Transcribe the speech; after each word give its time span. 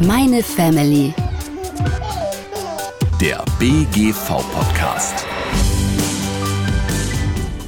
Meine 0.00 0.42
Family. 0.42 1.14
Der 3.20 3.44
BGV-Podcast. 3.60 5.24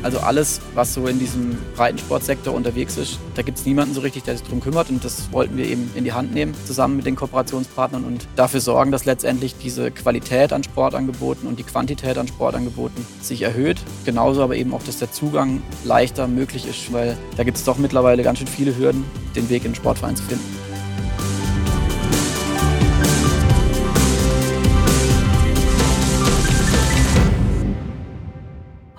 Also 0.03 0.19
alles, 0.19 0.61
was 0.75 0.95
so 0.95 1.07
in 1.07 1.19
diesem 1.19 1.57
Breitensportsektor 1.77 2.53
unterwegs 2.53 2.97
ist, 2.97 3.19
da 3.35 3.43
gibt 3.43 3.59
es 3.59 3.67
niemanden 3.67 3.95
so 3.95 4.01
richtig, 4.01 4.25
der 4.25 4.37
sich 4.37 4.45
darum 4.45 4.61
kümmert. 4.61 4.91
Und 4.91 5.05
das 5.05 5.33
wollten 5.33 5.57
wir 5.57 5.67
eben 5.67 5.91
in 5.95 6.05
die 6.05 6.13
Hand 6.13 6.35
nehmen, 6.35 6.55
zusammen 6.67 6.97
mit 6.97 7.07
den 7.07 7.15
Kooperationspartnern 7.15 8.05
und 8.05 8.27
dafür 8.35 8.61
sorgen, 8.61 8.91
dass 8.91 9.05
letztendlich 9.05 9.55
diese 9.57 9.93
Qualität 9.93 10.53
an 10.53 10.65
Sportangeboten 10.65 11.49
und 11.49 11.59
die 11.59 11.65
Quantität 11.65 12.19
an 12.19 12.27
Sportangeboten 12.27 13.07
sich 13.21 13.43
erhöht. 13.43 13.79
Genauso 14.05 14.43
aber 14.43 14.57
eben 14.57 14.75
auch, 14.75 14.83
dass 14.83 14.99
der 14.99 15.13
Zugang 15.13 15.63
leichter 15.85 16.27
möglich 16.27 16.67
ist, 16.67 16.93
weil 16.93 17.17
da 17.37 17.45
gibt 17.45 17.57
es 17.57 17.65
doch 17.65 17.79
mittlerweile 17.79 18.23
ganz 18.25 18.39
schön 18.39 18.49
viele 18.49 18.77
Hürden, 18.77 19.05
den 19.37 19.49
Weg 19.49 19.65
in 19.65 19.73
den 19.73 19.77
Sportverein 19.77 20.17
zu 20.17 20.25
finden. 20.25 20.66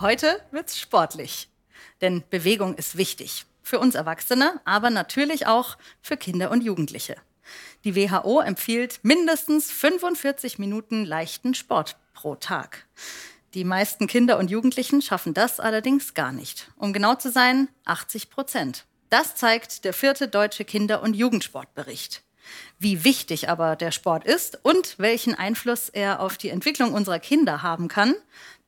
Heute 0.08 0.42
wird's 0.52 0.80
sportlich. 0.80 1.50
Denn 2.00 2.24
Bewegung 2.30 2.76
ist 2.76 2.96
wichtig. 2.96 3.46
Für 3.62 3.78
uns 3.78 3.94
Erwachsene, 3.94 4.62
aber 4.64 4.90
natürlich 4.90 5.48
auch 5.48 5.78
für 6.02 6.16
Kinder 6.16 6.50
und 6.50 6.64
Jugendliche. 6.64 7.18
Die 7.84 7.94
WHO 7.94 8.40
empfiehlt 8.40 9.02
mindestens 9.04 9.70
45 9.70 10.60
Minuten 10.60 11.04
leichten 11.04 11.54
Sport 11.56 11.98
pro 12.14 12.36
Tag. 12.36 12.86
Die 13.54 13.66
meisten 13.66 14.08
Kinder 14.08 14.40
und 14.40 14.50
Jugendlichen 14.50 15.02
schaffen 15.02 15.34
das 15.34 15.60
allerdings 15.60 16.14
gar 16.14 16.32
nicht. 16.32 16.72
Um 16.78 16.94
genau 16.94 17.16
zu 17.16 17.30
sein, 17.30 17.68
80 17.84 18.30
Prozent. 18.30 18.86
Das 19.10 19.36
zeigt 19.36 19.84
der 19.84 19.92
vierte 19.92 20.30
deutsche 20.30 20.64
Kinder- 20.64 21.04
und 21.04 21.18
Jugendsportbericht. 21.18 22.24
Wie 22.80 23.04
wichtig 23.04 23.50
aber 23.50 23.76
der 23.76 23.92
Sport 23.92 24.24
ist 24.24 24.64
und 24.64 24.98
welchen 25.00 25.36
Einfluss 25.36 25.90
er 25.90 26.22
auf 26.22 26.38
die 26.38 26.48
Entwicklung 26.48 26.94
unserer 26.94 27.20
Kinder 27.20 27.62
haben 27.62 27.90
kann, 27.90 28.16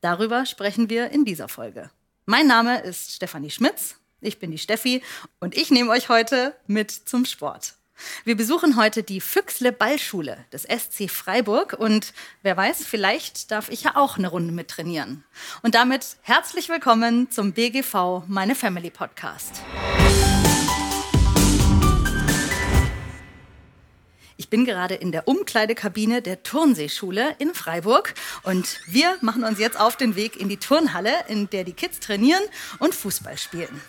darüber 0.00 0.46
sprechen 0.46 0.90
wir 0.90 1.10
in 1.10 1.24
dieser 1.24 1.48
Folge. 1.48 1.90
Mein 2.26 2.46
Name 2.46 2.80
ist 2.80 3.12
Stefanie 3.12 3.50
Schmitz, 3.50 3.96
ich 4.20 4.38
bin 4.38 4.50
die 4.50 4.58
Steffi 4.58 5.02
und 5.40 5.56
ich 5.56 5.70
nehme 5.70 5.90
euch 5.90 6.08
heute 6.08 6.54
mit 6.66 6.90
zum 6.90 7.24
Sport. 7.24 7.74
Wir 8.24 8.36
besuchen 8.36 8.76
heute 8.76 9.02
die 9.02 9.20
Füchsle 9.20 9.72
Ballschule 9.72 10.44
des 10.52 10.62
SC 10.62 11.10
Freiburg 11.10 11.74
und 11.78 12.12
wer 12.42 12.56
weiß, 12.56 12.84
vielleicht 12.86 13.50
darf 13.50 13.70
ich 13.70 13.82
ja 13.82 13.96
auch 13.96 14.16
eine 14.16 14.28
Runde 14.28 14.52
mit 14.52 14.68
trainieren. 14.68 15.24
Und 15.62 15.74
damit 15.74 16.16
herzlich 16.22 16.68
willkommen 16.68 17.30
zum 17.30 17.52
BGV 17.52 18.24
Meine 18.26 18.54
Family 18.54 18.90
Podcast. 18.90 19.62
Ich 24.40 24.48
bin 24.48 24.64
gerade 24.64 24.94
in 24.94 25.12
der 25.12 25.28
Umkleidekabine 25.28 26.22
der 26.22 26.42
Turnseeschule 26.42 27.34
in 27.38 27.52
Freiburg 27.52 28.14
und 28.42 28.80
wir 28.86 29.18
machen 29.20 29.44
uns 29.44 29.58
jetzt 29.58 29.78
auf 29.78 29.98
den 29.98 30.16
Weg 30.16 30.40
in 30.40 30.48
die 30.48 30.56
Turnhalle, 30.56 31.12
in 31.28 31.50
der 31.50 31.62
die 31.62 31.74
Kids 31.74 32.00
trainieren 32.00 32.40
und 32.78 32.94
Fußball 32.94 33.36
spielen. 33.36 33.82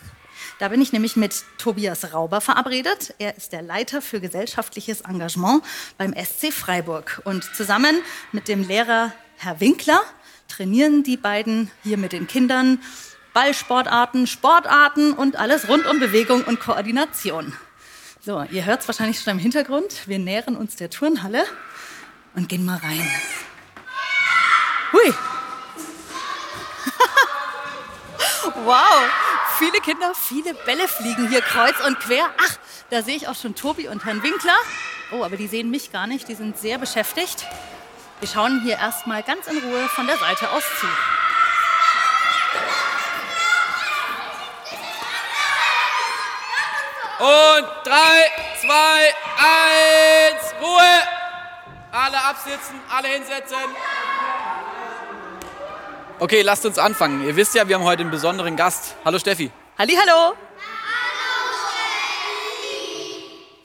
Da 0.59 0.67
bin 0.67 0.81
ich 0.81 0.91
nämlich 0.91 1.15
mit 1.15 1.45
Tobias 1.57 2.13
Rauber 2.13 2.41
verabredet. 2.41 3.15
Er 3.17 3.37
ist 3.37 3.53
der 3.53 3.61
Leiter 3.61 4.01
für 4.01 4.19
gesellschaftliches 4.19 4.99
Engagement 4.99 5.63
beim 5.97 6.13
SC 6.13 6.51
Freiburg. 6.51 7.21
Und 7.23 7.45
zusammen 7.55 8.01
mit 8.33 8.49
dem 8.49 8.67
Lehrer 8.67 9.13
Herr 9.37 9.61
Winkler 9.61 10.01
trainieren 10.49 11.03
die 11.03 11.15
beiden 11.15 11.71
hier 11.81 11.97
mit 11.97 12.11
den 12.11 12.27
Kindern 12.27 12.81
Ballsportarten, 13.33 14.27
Sportarten 14.27 15.13
und 15.13 15.37
alles 15.37 15.69
rund 15.69 15.85
um 15.85 16.01
Bewegung 16.01 16.43
und 16.43 16.59
Koordination. 16.59 17.53
So, 18.23 18.45
ihr 18.51 18.65
hört 18.65 18.81
es 18.81 18.87
wahrscheinlich 18.87 19.19
schon 19.19 19.31
im 19.31 19.39
Hintergrund. 19.39 20.07
Wir 20.07 20.19
nähern 20.19 20.55
uns 20.55 20.75
der 20.75 20.91
Turnhalle 20.91 21.43
und 22.35 22.49
gehen 22.49 22.63
mal 22.63 22.77
rein. 22.77 23.11
Hui! 24.93 25.11
wow! 28.63 29.09
Viele 29.57 29.81
Kinder, 29.81 30.13
viele 30.13 30.53
Bälle 30.53 30.87
fliegen 30.87 31.29
hier 31.29 31.41
kreuz 31.41 31.73
und 31.87 31.99
quer. 31.99 32.29
Ach, 32.37 32.57
da 32.91 33.01
sehe 33.01 33.15
ich 33.15 33.27
auch 33.27 33.33
schon 33.33 33.55
Tobi 33.55 33.87
und 33.87 34.05
Herrn 34.05 34.21
Winkler. 34.21 34.57
Oh, 35.11 35.23
aber 35.23 35.35
die 35.35 35.47
sehen 35.47 35.71
mich 35.71 35.91
gar 35.91 36.05
nicht. 36.05 36.27
Die 36.27 36.35
sind 36.35 36.59
sehr 36.59 36.77
beschäftigt. 36.77 37.47
Wir 38.19 38.27
schauen 38.27 38.61
hier 38.61 38.77
erstmal 38.77 39.23
ganz 39.23 39.47
in 39.47 39.57
Ruhe 39.57 39.89
von 39.89 40.05
der 40.05 40.19
Seite 40.19 40.51
aus 40.51 40.63
zu. 40.79 40.85
Und 47.21 47.67
drei, 47.83 48.25
zwei, 48.59 49.13
eins, 49.37 50.55
Ruhe! 50.59 50.81
Alle 51.91 52.17
absitzen, 52.17 52.79
alle 52.89 53.09
hinsetzen. 53.09 53.57
Okay, 56.17 56.41
lasst 56.41 56.65
uns 56.65 56.79
anfangen. 56.79 57.23
Ihr 57.23 57.35
wisst 57.35 57.53
ja, 57.53 57.67
wir 57.67 57.75
haben 57.75 57.83
heute 57.83 58.01
einen 58.01 58.09
besonderen 58.09 58.55
Gast. 58.55 58.95
Hallo 59.05 59.19
Steffi. 59.19 59.51
Halli, 59.77 59.93
hallo. 59.93 60.35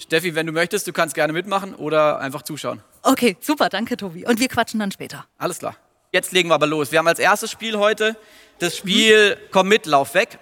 Steffi, 0.00 0.34
wenn 0.34 0.44
du 0.44 0.52
möchtest, 0.52 0.86
du 0.86 0.92
kannst 0.92 1.14
gerne 1.14 1.32
mitmachen 1.32 1.74
oder 1.74 2.18
einfach 2.18 2.42
zuschauen. 2.42 2.82
Okay, 3.04 3.38
super, 3.40 3.70
danke 3.70 3.96
Tobi. 3.96 4.26
Und 4.26 4.38
wir 4.38 4.48
quatschen 4.48 4.80
dann 4.80 4.92
später. 4.92 5.24
Alles 5.38 5.60
klar. 5.60 5.76
Jetzt 6.12 6.32
legen 6.32 6.50
wir 6.50 6.54
aber 6.56 6.66
los. 6.66 6.92
Wir 6.92 6.98
haben 6.98 7.08
als 7.08 7.18
erstes 7.18 7.52
Spiel 7.52 7.78
heute 7.78 8.16
das 8.58 8.76
Spiel 8.76 9.38
Komm 9.50 9.68
mit, 9.68 9.86
lauf 9.86 10.12
weg. 10.12 10.38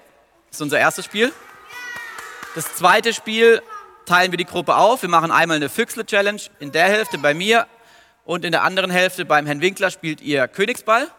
Das 0.48 0.56
ist 0.56 0.62
unser 0.62 0.80
erstes 0.80 1.04
Spiel. 1.04 1.32
Das 2.54 2.76
zweite 2.76 3.12
Spiel 3.12 3.62
teilen 4.06 4.31
wir 4.31 4.37
die 4.37 4.44
Gruppe 4.44 4.76
auf. 4.76 5.03
Wir 5.03 5.09
machen 5.09 5.32
einmal 5.32 5.56
eine 5.56 5.69
Füchsle-Challenge. 5.69 6.41
In 6.60 6.70
der 6.70 6.84
Hälfte 6.84 7.19
bei 7.19 7.34
mir 7.34 7.66
und 8.25 8.44
in 8.44 8.53
der 8.53 8.62
anderen 8.62 8.91
Hälfte 8.91 9.25
beim 9.25 9.47
Herrn 9.47 9.60
Winkler 9.60 9.91
spielt 9.91 10.20
ihr 10.20 10.47
Königsball. 10.47 11.10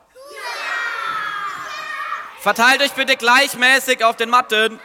Verteilt 2.40 2.81
euch 2.81 2.94
bitte 2.94 3.18
gleichmäßig 3.18 4.03
auf 4.03 4.16
den 4.16 4.29
Matten. 4.29 4.79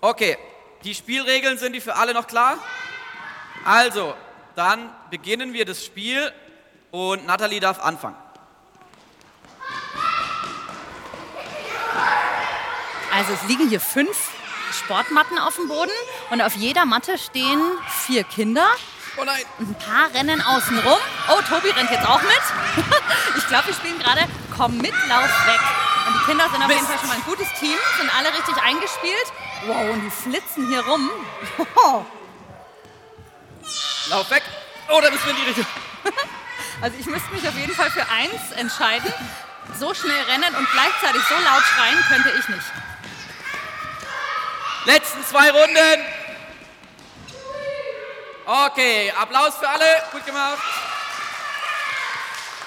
Okay, 0.00 0.38
die 0.84 0.94
Spielregeln 0.94 1.58
sind 1.58 1.72
die 1.72 1.80
für 1.80 1.96
alle 1.96 2.14
noch 2.14 2.28
klar? 2.28 2.58
Also, 3.64 4.14
dann 4.54 4.94
beginnen 5.10 5.52
wir 5.52 5.64
das 5.64 5.84
Spiel 5.84 6.30
und 6.92 7.26
Nathalie 7.26 7.58
darf 7.58 7.80
anfangen. 7.80 8.16
Also 13.16 13.32
es 13.32 13.42
liegen 13.48 13.70
hier 13.70 13.80
fünf 13.80 14.14
Sportmatten 14.72 15.38
auf 15.38 15.56
dem 15.56 15.68
Boden 15.68 15.90
und 16.30 16.42
auf 16.42 16.54
jeder 16.54 16.84
Matte 16.84 17.16
stehen 17.16 17.62
vier 18.04 18.24
Kinder. 18.24 18.68
Oh 19.16 19.24
nein. 19.24 19.42
Ein 19.58 19.74
paar 19.74 20.12
rennen 20.12 20.42
außen 20.42 20.78
rum. 20.80 20.98
Oh, 21.30 21.40
Tobi 21.48 21.70
rennt 21.70 21.90
jetzt 21.90 22.06
auch 22.06 22.20
mit. 22.20 22.42
ich 23.38 23.48
glaube, 23.48 23.68
wir 23.68 23.74
spielen 23.74 23.98
gerade 23.98 24.28
Komm 24.54 24.76
mit, 24.76 24.92
lauf 25.08 25.46
weg. 25.46 25.60
Und 26.06 26.14
die 26.14 26.24
Kinder 26.26 26.44
sind 26.50 26.62
auf 26.62 26.70
jeden 26.70 26.86
Fall 26.86 26.98
schon 26.98 27.08
mal 27.08 27.14
ein 27.14 27.24
gutes 27.24 27.48
Team, 27.58 27.78
sind 27.98 28.14
alle 28.14 28.28
richtig 28.28 28.56
eingespielt. 28.62 29.32
Wow, 29.64 29.94
und 29.94 30.02
die 30.02 30.10
flitzen 30.10 30.68
hier 30.68 30.80
rum. 30.80 31.10
Lauf 34.10 34.30
weg. 34.30 34.42
Oh, 34.88 35.00
da 35.00 35.10
müssen 35.10 35.24
wir 35.24 35.30
in 35.30 35.36
die 35.40 35.46
Richtung. 35.48 35.66
Also 36.82 36.98
ich 37.00 37.06
müsste 37.06 37.32
mich 37.32 37.48
auf 37.48 37.56
jeden 37.56 37.74
Fall 37.74 37.90
für 37.90 38.06
eins 38.10 38.52
entscheiden. 38.54 39.10
So 39.80 39.94
schnell 39.94 40.22
rennen 40.24 40.54
und 40.54 40.68
gleichzeitig 40.72 41.22
so 41.26 41.34
laut 41.34 41.62
schreien 41.62 41.96
könnte 42.10 42.28
ich 42.38 42.48
nicht. 42.50 42.66
Letzten 44.86 45.24
zwei 45.24 45.50
Runden. 45.50 46.04
Okay, 48.46 49.12
Applaus 49.20 49.56
für 49.56 49.68
alle. 49.68 49.84
Gut 50.12 50.24
gemacht. 50.24 50.58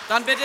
Dann 0.09 0.25
bitte 0.25 0.43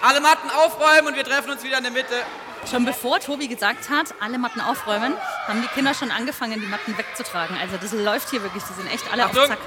alle 0.00 0.20
Matten 0.20 0.50
aufräumen 0.50 1.08
und 1.08 1.16
wir 1.16 1.24
treffen 1.24 1.50
uns 1.50 1.64
wieder 1.64 1.78
in 1.78 1.84
der 1.84 1.92
Mitte. 1.92 2.22
Schon 2.70 2.84
bevor 2.84 3.18
Tobi 3.20 3.48
gesagt 3.48 3.90
hat, 3.90 4.14
alle 4.20 4.38
Matten 4.38 4.60
aufräumen, 4.60 5.14
haben 5.48 5.60
die 5.60 5.68
Kinder 5.68 5.92
schon 5.92 6.10
angefangen, 6.10 6.60
die 6.60 6.66
Matten 6.66 6.96
wegzutragen. 6.96 7.58
Also 7.60 7.76
das 7.76 7.92
läuft 7.92 8.30
hier 8.30 8.42
wirklich, 8.42 8.62
die 8.62 8.74
sind 8.74 8.92
echt 8.92 9.12
alle 9.12 9.24
Achtung. 9.24 9.42
auf 9.42 9.48
Zack. 9.48 9.58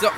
So. 0.00 0.10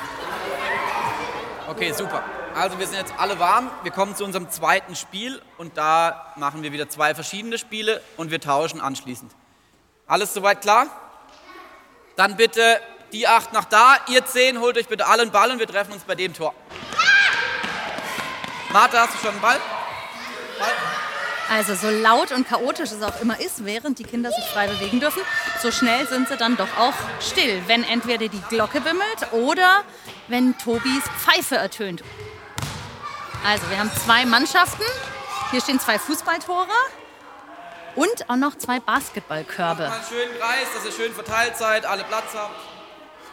Okay, 1.69 1.91
super. 1.91 2.23
Also 2.55 2.77
wir 2.77 2.85
sind 2.85 2.97
jetzt 2.97 3.13
alle 3.17 3.39
warm. 3.39 3.71
Wir 3.81 3.91
kommen 3.91 4.15
zu 4.15 4.23
unserem 4.23 4.49
zweiten 4.49 4.95
Spiel 4.95 5.41
und 5.57 5.75
da 5.77 6.33
machen 6.35 6.61
wir 6.61 6.71
wieder 6.71 6.87
zwei 6.87 7.15
verschiedene 7.15 7.57
Spiele 7.57 8.01
und 8.15 8.29
wir 8.29 8.39
tauschen 8.39 8.79
anschließend. 8.79 9.31
Alles 10.05 10.33
soweit 10.33 10.61
klar? 10.61 10.85
Dann 12.15 12.37
bitte 12.37 12.79
die 13.11 13.27
acht 13.27 13.53
nach 13.53 13.65
da, 13.65 13.95
ihr 14.07 14.25
zehn 14.25 14.59
holt 14.59 14.77
euch 14.77 14.87
bitte 14.87 15.07
alle 15.07 15.23
einen 15.23 15.31
Ball 15.31 15.49
und 15.51 15.59
wir 15.59 15.67
treffen 15.67 15.93
uns 15.93 16.03
bei 16.03 16.15
dem 16.15 16.33
Tor. 16.33 16.53
Martha, 18.71 18.99
hast 18.99 19.15
du 19.15 19.17
schon 19.19 19.29
einen 19.29 19.41
Ball? 19.41 19.59
Ball? 20.59 20.71
Also 21.49 21.75
so 21.75 21.89
laut 21.89 22.31
und 22.31 22.47
chaotisch 22.47 22.91
es 22.91 23.01
auch 23.01 23.19
immer 23.21 23.39
ist, 23.39 23.65
während 23.65 23.99
die 23.99 24.03
Kinder 24.03 24.31
sich 24.31 24.45
frei 24.45 24.67
bewegen 24.67 24.99
dürfen, 24.99 25.21
so 25.61 25.71
schnell 25.71 26.07
sind 26.07 26.27
sie 26.27 26.37
dann 26.37 26.57
doch 26.57 26.77
auch 26.79 26.93
still, 27.19 27.61
wenn 27.67 27.83
entweder 27.83 28.27
die 28.27 28.41
Glocke 28.49 28.81
bimmelt 28.81 29.31
oder 29.31 29.83
wenn 30.27 30.57
Tobis 30.57 31.03
Pfeife 31.19 31.55
ertönt. 31.55 32.03
Also 33.45 33.69
wir 33.69 33.77
haben 33.77 33.91
zwei 34.05 34.25
Mannschaften. 34.25 34.83
Hier 35.51 35.61
stehen 35.61 35.79
zwei 35.79 35.99
Fußballtore. 35.99 36.67
Und 37.95 38.29
auch 38.29 38.37
noch 38.37 38.57
zwei 38.57 38.79
Basketballkörbe. 38.79 39.83
Einen 39.83 40.03
schönen 40.09 40.39
Kreis, 40.39 40.67
dass 40.73 40.85
ihr 40.85 40.91
schön 40.91 41.13
verteilt 41.13 41.57
seid, 41.57 41.85
alle 41.85 42.03
Platz 42.03 42.25
habt. 42.33 42.55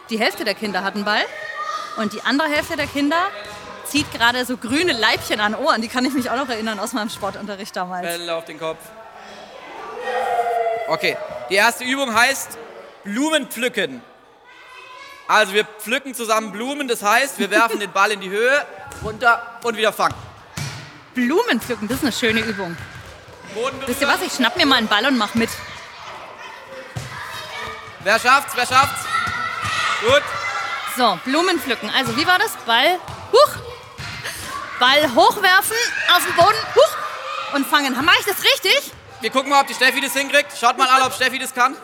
Die 0.09 0.19
Hälfte 0.19 0.43
der 0.43 0.53
Kinder 0.53 0.83
hat 0.83 0.95
einen 0.95 1.05
Ball 1.05 1.23
und 1.97 2.13
die 2.13 2.21
andere 2.21 2.49
Hälfte 2.49 2.75
der 2.75 2.85
Kinder 2.85 3.27
zieht 3.85 4.11
gerade 4.11 4.45
so 4.45 4.57
grüne 4.57 4.91
Leibchen 4.91 5.39
an 5.39 5.55
Ohren. 5.55 5.81
Die 5.81 5.87
kann 5.87 6.05
ich 6.05 6.13
mich 6.13 6.29
auch 6.29 6.35
noch 6.35 6.49
erinnern 6.49 6.79
aus 6.79 6.93
meinem 6.93 7.09
Sportunterricht 7.09 7.75
damals. 7.75 8.05
Bälle 8.05 8.35
auf 8.35 8.45
den 8.45 8.59
Kopf. 8.59 8.79
Okay, 10.87 11.17
die 11.49 11.55
erste 11.55 11.83
Übung 11.83 12.13
heißt 12.13 12.57
Blumen 13.03 13.47
pflücken. 13.47 14.03
Also 15.31 15.53
wir 15.53 15.63
pflücken 15.63 16.13
zusammen 16.13 16.51
Blumen, 16.51 16.89
das 16.89 17.01
heißt, 17.01 17.39
wir 17.39 17.49
werfen 17.49 17.79
den 17.79 17.89
Ball 17.93 18.11
in 18.11 18.19
die 18.19 18.29
Höhe, 18.29 18.65
runter 19.01 19.41
und 19.63 19.77
wieder 19.77 19.93
fangen. 19.93 20.13
Blumen 21.15 21.61
pflücken, 21.61 21.87
das 21.87 21.99
ist 21.99 22.03
eine 22.03 22.11
schöne 22.11 22.41
Übung. 22.41 22.75
Wisst 23.85 24.01
ihr 24.01 24.09
was? 24.09 24.21
Ich 24.23 24.33
schnapp 24.33 24.57
mir 24.57 24.65
mal 24.65 24.75
einen 24.75 24.89
Ball 24.89 25.05
und 25.05 25.17
mach 25.17 25.33
mit. 25.33 25.49
Wer 28.01 28.19
schafft's? 28.19 28.57
Wer 28.57 28.65
schafft's? 28.65 29.05
Gut. 30.01 30.21
So, 30.97 31.17
Blumen 31.23 31.61
pflücken. 31.61 31.89
Also, 31.95 32.17
wie 32.17 32.27
war 32.27 32.37
das? 32.37 32.51
Ball, 32.65 32.99
huch. 33.31 33.55
Ball 34.81 35.15
hochwerfen, 35.15 35.77
auf 36.13 36.25
den 36.25 36.35
Boden, 36.35 36.57
huch. 36.75 37.55
Und 37.55 37.65
fangen. 37.67 37.93
Mache 38.03 38.17
ich 38.19 38.25
das 38.25 38.43
richtig? 38.43 38.91
Wir 39.21 39.29
gucken 39.29 39.49
mal, 39.49 39.61
ob 39.61 39.67
die 39.67 39.75
Steffi 39.75 40.01
das 40.01 40.11
hinkriegt. 40.11 40.51
Schaut 40.59 40.77
mal 40.77 40.89
alle, 40.89 41.05
ob 41.05 41.13
Steffi 41.13 41.39
das 41.39 41.53
kann. 41.53 41.77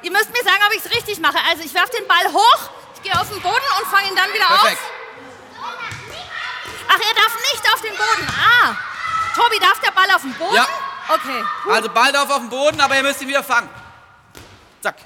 Ihr 0.00 0.10
müsst 0.10 0.30
mir 0.30 0.42
sagen, 0.42 0.60
ob 0.66 0.72
ich 0.72 0.82
es 0.82 0.90
richtig 0.90 1.20
mache. 1.20 1.36
Also, 1.50 1.64
ich 1.64 1.74
werfe 1.74 1.92
den 1.98 2.08
Ball 2.08 2.32
hoch, 2.32 2.70
gehe 3.04 3.20
auf 3.20 3.28
den 3.28 3.40
Boden 3.40 3.64
und 3.78 3.86
fange 3.86 4.08
ihn 4.08 4.16
dann 4.16 4.32
wieder 4.32 4.46
Perfekt. 4.46 4.78
auf. 4.78 4.90
Ach, 6.88 6.98
er 6.98 7.14
darf 7.14 7.36
nicht 7.52 7.72
auf 7.72 7.80
den 7.80 7.96
Boden. 7.96 8.28
Ah. 8.28 8.76
Tobi, 9.34 9.58
darf 9.58 9.80
der 9.80 9.90
Ball 9.90 10.10
auf 10.14 10.22
den 10.22 10.34
Boden? 10.34 10.54
Ja. 10.54 10.66
Okay. 11.08 11.44
Also 11.70 11.88
Ball 11.90 12.12
drauf 12.12 12.30
auf 12.30 12.38
den 12.38 12.50
Boden, 12.50 12.80
aber 12.80 12.96
ihr 12.96 13.02
müsst 13.02 13.20
ihn 13.20 13.28
wieder 13.28 13.42
fangen. 13.42 13.68
Zack. 14.82 14.96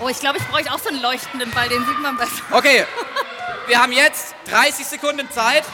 Oh, 0.00 0.08
ich 0.08 0.20
glaube, 0.20 0.38
ich 0.38 0.44
bräuchte 0.46 0.72
auch 0.72 0.78
so 0.78 0.88
einen 0.88 1.02
leuchtenden 1.02 1.50
Ball, 1.50 1.68
den 1.68 1.84
sieht 1.84 1.98
man 2.00 2.16
besser. 2.16 2.42
Okay. 2.52 2.86
Wir 3.66 3.82
haben 3.82 3.92
jetzt 3.92 4.34
30 4.48 4.86
Sekunden 4.86 5.30
Zeit. 5.30 5.64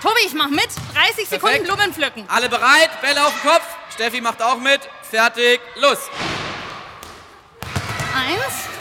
Tobi, 0.00 0.20
ich 0.26 0.34
mach 0.34 0.48
mit. 0.48 0.68
30 0.94 1.28
Sekunden 1.28 1.40
Perfekt. 1.40 1.64
Blumen 1.64 1.92
pflücken. 1.92 2.24
Alle 2.28 2.48
bereit? 2.48 3.00
Bälle 3.00 3.24
auf 3.24 3.32
den 3.32 3.50
Kopf. 3.50 3.64
Steffi 3.92 4.20
macht 4.20 4.42
auch 4.42 4.58
mit. 4.58 4.80
Fertig. 5.10 5.60
Los. 5.76 5.98
Eins. 8.14 8.73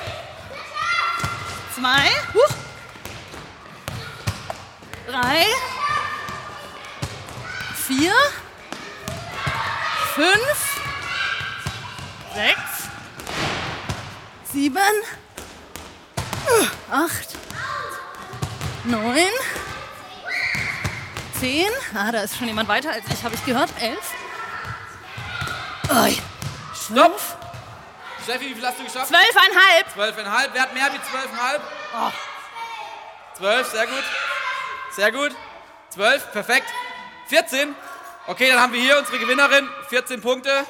Zwei. 1.83 2.09
Huch. 2.33 2.56
Drei. 5.06 5.45
Vier. 7.75 8.13
Fünf. 10.15 10.80
Sechs. 12.33 12.88
Sieben. 14.53 14.80
Acht. 16.89 17.35
Neun. 18.85 19.27
Zehn. 21.38 21.68
Ah, 21.94 22.13
da 22.13 22.21
ist 22.21 22.38
schon 22.38 22.47
jemand 22.47 22.69
weiter 22.69 22.94
als 22.94 23.03
ich, 23.13 23.21
habe 23.25 23.35
ich 23.35 23.44
gehört. 23.44 23.71
Elf. 23.81 24.13
Ui. 25.91 26.18
Stopp. 26.74 27.43
Steffi, 28.23 28.45
wie 28.45 28.53
viel 28.53 28.65
hast 28.65 28.79
du 28.79 28.83
geschafft? 28.85 29.07
Zwölfeinhalb. 29.07 29.91
Zwölfeinhalb. 29.93 30.53
Wer 30.53 30.61
hat 30.61 30.73
mehr 30.73 30.89
wie 30.93 31.01
zwölfeinhalb? 31.09 31.61
Zwölf, 33.37 33.67
sehr 33.67 33.85
gut. 33.85 34.03
Sehr 34.91 35.11
gut. 35.11 35.31
Zwölf, 35.89 36.31
perfekt. 36.31 36.67
14. 37.27 37.75
Okay, 38.27 38.49
dann 38.49 38.61
haben 38.61 38.73
wir 38.73 38.81
hier 38.81 38.97
unsere 38.97 39.19
Gewinnerin. 39.19 39.67
14 39.89 40.21
Punkte. 40.21 40.65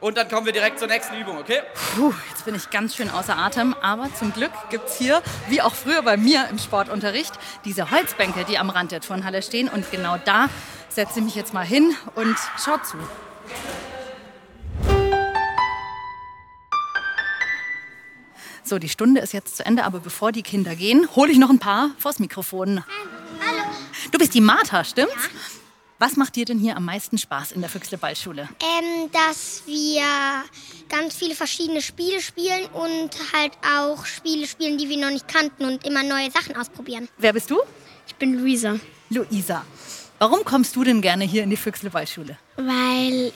Und 0.00 0.16
dann 0.16 0.28
kommen 0.28 0.46
wir 0.46 0.52
direkt 0.52 0.78
zur 0.78 0.88
nächsten 0.88 1.16
Übung, 1.16 1.38
okay? 1.38 1.62
Puh, 1.94 2.14
jetzt 2.30 2.44
bin 2.44 2.54
ich 2.54 2.70
ganz 2.70 2.96
schön 2.96 3.10
außer 3.10 3.36
Atem, 3.36 3.74
aber 3.82 4.12
zum 4.14 4.32
Glück 4.32 4.52
gibt 4.70 4.88
es 4.88 4.96
hier, 4.96 5.22
wie 5.48 5.60
auch 5.60 5.74
früher 5.74 6.00
bei 6.00 6.16
mir 6.16 6.48
im 6.48 6.58
Sportunterricht, 6.58 7.32
diese 7.66 7.90
Holzbänke, 7.90 8.44
die 8.44 8.58
am 8.58 8.70
Rand 8.70 8.92
der 8.92 9.00
Turnhalle 9.00 9.42
stehen. 9.42 9.68
Und 9.68 9.90
genau 9.90 10.16
da 10.16 10.48
setze 10.88 11.18
ich 11.18 11.24
mich 11.26 11.34
jetzt 11.34 11.52
mal 11.52 11.66
hin 11.66 11.94
und 12.14 12.36
schau 12.62 12.78
zu. 12.78 12.96
So, 18.70 18.78
die 18.78 18.88
Stunde 18.88 19.20
ist 19.20 19.32
jetzt 19.32 19.56
zu 19.56 19.66
Ende, 19.66 19.82
aber 19.82 19.98
bevor 19.98 20.30
die 20.30 20.44
Kinder 20.44 20.76
gehen, 20.76 21.08
hole 21.16 21.32
ich 21.32 21.38
noch 21.38 21.50
ein 21.50 21.58
paar 21.58 21.90
vors 21.98 22.20
Mikrofon. 22.20 22.84
Hallo. 23.44 23.64
Du 24.12 24.18
bist 24.18 24.32
die 24.32 24.40
Martha, 24.40 24.84
stimmt's? 24.84 25.28
Was 25.98 26.14
macht 26.14 26.36
dir 26.36 26.44
denn 26.44 26.60
hier 26.60 26.76
am 26.76 26.84
meisten 26.84 27.18
Spaß 27.18 27.50
in 27.50 27.62
der 27.62 27.68
Füchsle-Ballschule? 27.68 28.42
Ähm, 28.42 29.10
dass 29.10 29.64
wir 29.66 30.04
ganz 30.88 31.16
viele 31.16 31.34
verschiedene 31.34 31.82
Spiele 31.82 32.20
spielen 32.20 32.64
und 32.66 33.10
halt 33.32 33.54
auch 33.76 34.06
Spiele 34.06 34.46
spielen, 34.46 34.78
die 34.78 34.88
wir 34.88 34.98
noch 34.98 35.10
nicht 35.10 35.26
kannten 35.26 35.64
und 35.64 35.84
immer 35.84 36.04
neue 36.04 36.30
Sachen 36.30 36.56
ausprobieren. 36.56 37.08
Wer 37.18 37.32
bist 37.32 37.50
du? 37.50 37.58
Ich 38.06 38.14
bin 38.14 38.38
Luisa. 38.38 38.78
Luisa. 39.08 39.64
Warum 40.22 40.44
kommst 40.44 40.76
du 40.76 40.84
denn 40.84 41.00
gerne 41.00 41.24
hier 41.24 41.44
in 41.44 41.48
die 41.48 41.56
Füchsle-Ballschule? 41.56 42.36
Weil 42.58 43.32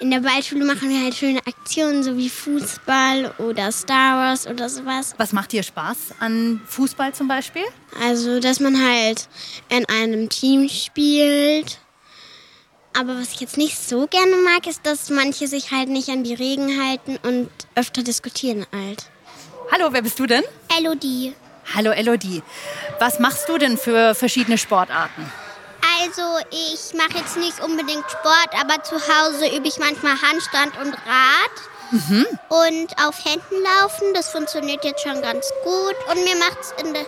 in 0.00 0.10
der 0.10 0.20
Ballschule 0.20 0.66
machen 0.66 0.90
wir 0.90 1.02
halt 1.02 1.14
schöne 1.14 1.38
Aktionen, 1.46 2.02
so 2.02 2.18
wie 2.18 2.28
Fußball 2.28 3.32
oder 3.38 3.72
Star 3.72 4.18
Wars 4.18 4.46
oder 4.46 4.68
sowas. 4.68 5.14
Was 5.16 5.32
macht 5.32 5.52
dir 5.52 5.62
Spaß 5.62 6.16
an 6.20 6.60
Fußball 6.66 7.14
zum 7.14 7.26
Beispiel? 7.26 7.62
Also, 8.02 8.38
dass 8.38 8.60
man 8.60 8.78
halt 8.78 9.28
in 9.70 9.88
einem 9.88 10.28
Team 10.28 10.68
spielt. 10.68 11.78
Aber 12.92 13.16
was 13.18 13.32
ich 13.32 13.40
jetzt 13.40 13.56
nicht 13.56 13.78
so 13.78 14.06
gerne 14.06 14.36
mag, 14.44 14.66
ist, 14.66 14.84
dass 14.84 15.08
manche 15.08 15.48
sich 15.48 15.70
halt 15.70 15.88
nicht 15.88 16.10
an 16.10 16.22
die 16.22 16.34
Regeln 16.34 16.84
halten 16.84 17.18
und 17.22 17.48
öfter 17.76 18.02
diskutieren 18.02 18.66
halt. 18.74 19.06
Hallo, 19.72 19.88
wer 19.90 20.02
bist 20.02 20.18
du 20.18 20.26
denn? 20.26 20.42
Elodie. 20.78 21.32
Hallo 21.74 21.92
Elodie. 21.92 22.42
Was 22.98 23.20
machst 23.20 23.48
du 23.48 23.56
denn 23.56 23.78
für 23.78 24.14
verschiedene 24.14 24.58
Sportarten? 24.58 25.24
Also 26.06 26.38
ich 26.50 26.94
mache 26.94 27.18
jetzt 27.18 27.36
nicht 27.36 27.60
unbedingt 27.60 28.04
Sport, 28.08 28.50
aber 28.60 28.82
zu 28.84 28.94
Hause 28.94 29.48
übe 29.56 29.66
ich 29.66 29.78
manchmal 29.78 30.14
Handstand 30.22 30.78
und 30.78 30.92
Rad. 30.92 31.56
Und 32.48 33.06
auf 33.06 33.24
Händen 33.24 33.62
laufen, 33.62 34.14
das 34.14 34.30
funktioniert 34.30 34.84
jetzt 34.84 35.02
schon 35.02 35.20
ganz 35.20 35.50
gut. 35.64 35.94
Und 36.10 36.22
mir 36.24 36.36
macht 36.36 36.58
es 36.60 36.74
in 36.84 36.94
der 36.94 37.06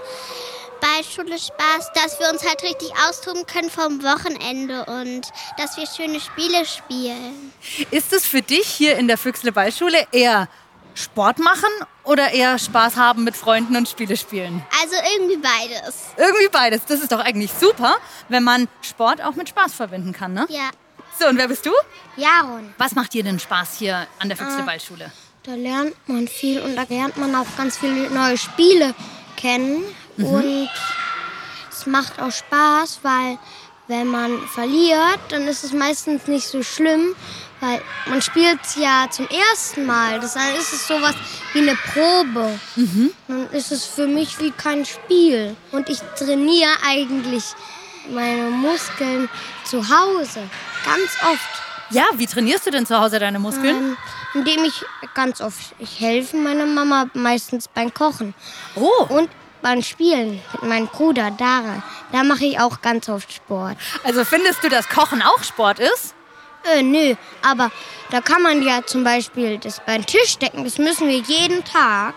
Ballschule 0.80 1.38
Spaß, 1.38 1.92
dass 1.94 2.18
wir 2.18 2.28
uns 2.30 2.46
halt 2.46 2.62
richtig 2.62 2.90
austoben 3.08 3.46
können 3.46 3.70
vom 3.70 4.02
Wochenende 4.02 4.84
und 4.86 5.22
dass 5.56 5.76
wir 5.76 5.86
schöne 5.86 6.20
Spiele 6.20 6.64
spielen. 6.64 7.52
Ist 7.90 8.12
es 8.12 8.26
für 8.26 8.42
dich 8.42 8.66
hier 8.68 8.96
in 8.96 9.08
der 9.08 9.18
Füchsle 9.18 9.52
Ballschule 9.52 10.06
eher 10.12 10.48
Sport 10.98 11.38
machen 11.38 11.70
oder 12.02 12.32
eher 12.32 12.58
Spaß 12.58 12.96
haben 12.96 13.22
mit 13.24 13.36
Freunden 13.36 13.76
und 13.76 13.88
Spiele 13.88 14.16
spielen? 14.16 14.64
Also 14.82 14.96
irgendwie 15.14 15.36
beides. 15.36 16.06
Irgendwie 16.16 16.48
beides. 16.50 16.84
Das 16.86 17.00
ist 17.00 17.12
doch 17.12 17.20
eigentlich 17.20 17.52
super, 17.52 17.96
wenn 18.28 18.42
man 18.42 18.66
Sport 18.82 19.22
auch 19.22 19.34
mit 19.34 19.48
Spaß 19.48 19.74
verbinden 19.74 20.12
kann, 20.12 20.34
ne? 20.34 20.46
Ja. 20.48 20.70
So, 21.18 21.28
und 21.28 21.38
wer 21.38 21.48
bist 21.48 21.66
du? 21.66 21.70
Jaron. 22.16 22.74
Was 22.78 22.94
macht 22.94 23.12
dir 23.12 23.22
denn 23.22 23.38
Spaß 23.38 23.76
hier 23.78 24.06
an 24.18 24.28
der 24.28 24.36
Füchsle 24.36 24.62
Ballschule? 24.62 25.10
Da 25.44 25.54
lernt 25.54 25.94
man 26.08 26.26
viel 26.26 26.60
und 26.60 26.76
da 26.76 26.84
lernt 26.88 27.16
man 27.16 27.34
auch 27.34 27.46
ganz 27.56 27.78
viele 27.78 28.10
neue 28.10 28.36
Spiele 28.36 28.94
kennen. 29.36 29.84
Und 30.16 30.68
es 31.70 31.86
macht 31.86 32.20
auch 32.20 32.32
Spaß, 32.32 33.00
weil 33.02 33.38
wenn 33.88 34.06
man 34.06 34.38
verliert, 34.48 35.18
dann 35.30 35.48
ist 35.48 35.64
es 35.64 35.72
meistens 35.72 36.26
nicht 36.26 36.46
so 36.46 36.62
schlimm, 36.62 37.14
weil 37.60 37.80
man 38.06 38.22
spielt 38.22 38.60
es 38.62 38.76
ja 38.76 39.06
zum 39.10 39.26
ersten 39.28 39.84
Mal. 39.86 40.20
Das 40.20 40.36
heißt, 40.36 40.58
ist 40.58 40.72
es 40.74 40.86
sowas 40.86 41.14
wie 41.54 41.60
eine 41.60 41.76
Probe. 41.92 42.58
Dann 43.26 43.50
ist 43.50 43.72
es 43.72 43.84
für 43.86 44.06
mich 44.06 44.38
wie 44.38 44.50
kein 44.52 44.84
Spiel. 44.84 45.56
Und 45.72 45.88
ich 45.88 45.98
trainiere 46.16 46.70
eigentlich 46.86 47.44
meine 48.10 48.50
Muskeln 48.50 49.28
zu 49.64 49.78
Hause. 49.78 50.40
Ganz 50.84 51.10
oft. 51.22 51.62
Ja, 51.90 52.04
wie 52.16 52.26
trainierst 52.26 52.66
du 52.66 52.70
denn 52.70 52.86
zu 52.86 52.98
Hause 53.00 53.18
deine 53.18 53.38
Muskeln? 53.38 53.76
Ähm, 53.76 53.96
indem 54.34 54.64
ich 54.64 54.84
ganz 55.14 55.40
oft, 55.40 55.58
ich 55.78 55.98
helfe 56.00 56.36
meiner 56.36 56.66
Mama 56.66 57.06
meistens 57.14 57.66
beim 57.68 57.92
Kochen 57.92 58.34
Oh, 58.74 59.06
und 59.08 59.30
beim 59.62 59.82
Spielen 59.82 60.40
mit 60.52 60.62
meinem 60.62 60.86
Bruder 60.86 61.30
Dara. 61.30 61.82
Da 62.12 62.24
mache 62.24 62.44
ich 62.44 62.60
auch 62.60 62.80
ganz 62.80 63.08
oft 63.08 63.32
Sport. 63.32 63.76
also 64.04 64.24
findest 64.24 64.62
du, 64.64 64.68
dass 64.68 64.88
Kochen 64.88 65.22
auch 65.22 65.42
Sport 65.42 65.78
ist? 65.78 66.14
Äh, 66.64 66.82
nö, 66.82 67.14
aber 67.42 67.70
da 68.10 68.20
kann 68.20 68.42
man 68.42 68.62
ja 68.62 68.84
zum 68.84 69.04
Beispiel 69.04 69.58
das 69.58 69.80
beim 69.86 70.04
Tisch 70.04 70.38
decken. 70.38 70.64
Das 70.64 70.78
müssen 70.78 71.08
wir 71.08 71.18
jeden 71.18 71.64
Tag. 71.64 72.14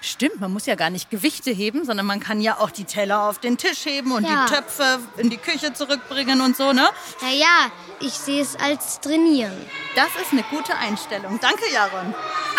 Stimmt, 0.00 0.40
man 0.40 0.52
muss 0.52 0.66
ja 0.66 0.74
gar 0.74 0.90
nicht 0.90 1.10
Gewichte 1.10 1.50
heben, 1.50 1.84
sondern 1.84 2.06
man 2.06 2.20
kann 2.20 2.40
ja 2.40 2.58
auch 2.58 2.70
die 2.70 2.84
Teller 2.84 3.28
auf 3.28 3.38
den 3.40 3.56
Tisch 3.58 3.84
heben 3.84 4.12
und 4.12 4.24
Ja. 4.24 4.46
die 4.46 4.54
Töpfe 4.54 5.00
in 5.18 5.28
die 5.30 5.36
Küche 5.36 5.72
zurückbringen 5.74 6.40
und 6.40 6.56
so, 6.56 6.72
ne? 6.72 6.88
Naja, 7.20 7.70
ich 8.00 8.12
sehe 8.12 8.40
es 8.42 8.56
als 8.56 9.00
Trainieren. 9.00 9.52
Das 9.96 10.08
ist 10.22 10.32
eine 10.32 10.44
gute 10.44 10.74
Einstellung. 10.76 11.38
Danke, 11.40 11.62
Jaron. 11.72 12.14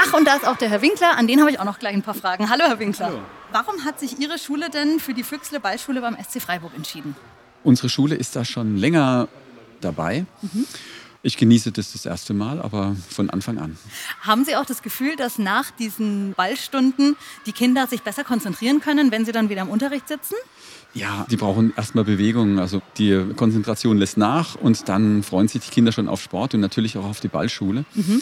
Ach, 0.05 0.13
und 0.13 0.25
da 0.25 0.35
ist 0.35 0.45
auch 0.47 0.57
der 0.57 0.69
Herr 0.69 0.81
Winkler. 0.81 1.17
An 1.17 1.27
den 1.27 1.39
habe 1.41 1.49
ich 1.51 1.59
auch 1.59 1.65
noch 1.65 1.79
gleich 1.79 1.93
ein 1.93 2.03
paar 2.03 2.13
Fragen. 2.13 2.49
Hallo, 2.49 2.65
Herr 2.65 2.79
Winkler. 2.79 3.19
Warum 3.51 3.85
hat 3.85 3.99
sich 3.99 4.19
Ihre 4.19 4.37
Schule 4.37 4.69
denn 4.69 4.99
für 4.99 5.13
die 5.13 5.23
Füchsle 5.23 5.59
Ballschule 5.59 6.01
beim 6.01 6.15
SC 6.21 6.41
Freiburg 6.41 6.73
entschieden? 6.75 7.15
Unsere 7.63 7.89
Schule 7.89 8.15
ist 8.15 8.35
da 8.35 8.43
schon 8.45 8.77
länger 8.77 9.27
dabei. 9.81 10.25
Ich 11.25 11.37
genieße 11.37 11.71
das 11.71 11.93
das 11.93 12.05
erste 12.05 12.35
Mal, 12.35 12.61
aber 12.61 12.95
von 13.09 13.31
Anfang 13.31 13.57
an. 13.57 13.75
Haben 14.21 14.45
Sie 14.45 14.55
auch 14.55 14.65
das 14.65 14.83
Gefühl, 14.83 15.15
dass 15.15 15.39
nach 15.39 15.71
diesen 15.71 16.33
Ballstunden 16.33 17.15
die 17.47 17.51
Kinder 17.51 17.87
sich 17.87 18.03
besser 18.03 18.23
konzentrieren 18.23 18.79
können, 18.79 19.09
wenn 19.09 19.25
sie 19.25 19.31
dann 19.31 19.49
wieder 19.49 19.63
im 19.63 19.69
Unterricht 19.69 20.07
sitzen? 20.07 20.35
Ja, 20.93 21.25
die 21.31 21.35
brauchen 21.35 21.73
erstmal 21.75 22.03
Bewegung. 22.03 22.59
Also 22.59 22.79
die 22.99 23.19
Konzentration 23.35 23.97
lässt 23.97 24.17
nach 24.17 24.53
und 24.53 24.87
dann 24.87 25.23
freuen 25.23 25.47
sich 25.47 25.63
die 25.63 25.71
Kinder 25.71 25.91
schon 25.91 26.07
auf 26.07 26.21
Sport 26.21 26.53
und 26.53 26.59
natürlich 26.59 26.95
auch 26.95 27.05
auf 27.05 27.21
die 27.21 27.27
Ballschule. 27.27 27.85
Mhm. 27.95 28.21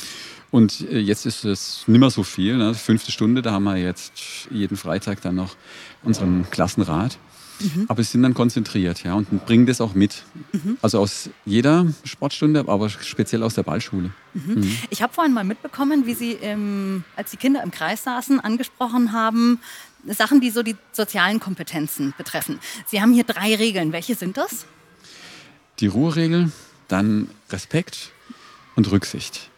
Und 0.49 0.89
äh, 0.89 0.99
jetzt 0.99 1.25
ist 1.25 1.43
es 1.43 1.83
nimmer 1.87 2.09
so 2.09 2.23
viel. 2.23 2.55
Ne? 2.55 2.73
Fünfte 2.73 3.11
Stunde, 3.11 3.41
da 3.41 3.51
haben 3.51 3.65
wir 3.65 3.75
jetzt 3.75 4.47
jeden 4.49 4.77
Freitag 4.77 5.21
dann 5.21 5.35
noch 5.35 5.57
unseren 6.03 6.49
Klassenrat. 6.51 7.17
Mhm. 7.59 7.85
Aber 7.87 8.03
sie 8.03 8.11
sind 8.11 8.23
dann 8.23 8.33
konzentriert 8.33 9.03
ja, 9.03 9.13
und 9.13 9.45
bringen 9.45 9.65
das 9.65 9.81
auch 9.81 9.93
mit. 9.93 10.23
Mhm. 10.51 10.77
Also 10.81 10.99
aus 10.99 11.29
jeder 11.45 11.87
Sportstunde, 12.03 12.65
aber 12.67 12.89
speziell 12.89 13.43
aus 13.43 13.55
der 13.55 13.63
Ballschule. 13.63 14.11
Mhm. 14.33 14.55
mhm. 14.55 14.77
Ich 14.89 15.01
habe 15.01 15.13
vorhin 15.13 15.33
mal 15.33 15.43
mitbekommen, 15.43 16.05
wie 16.05 16.13
Sie, 16.13 16.33
ähm, 16.33 17.03
als 17.15 17.31
die 17.31 17.37
Kinder 17.37 17.63
im 17.63 17.71
Kreis 17.71 18.03
saßen, 18.03 18.39
angesprochen 18.39 19.11
haben, 19.11 19.59
Sachen, 20.07 20.41
die 20.41 20.49
so 20.49 20.63
die 20.63 20.75
sozialen 20.91 21.39
Kompetenzen 21.39 22.13
betreffen. 22.17 22.59
Sie 22.87 23.01
haben 23.01 23.13
hier 23.13 23.23
drei 23.23 23.55
Regeln. 23.55 23.93
Welche 23.93 24.15
sind 24.15 24.37
das? 24.37 24.65
Die 25.79 25.87
Ruheregel, 25.87 26.51
dann 26.87 27.29
Respekt 27.49 28.11
und 28.75 28.91
Rücksicht. 28.91 29.49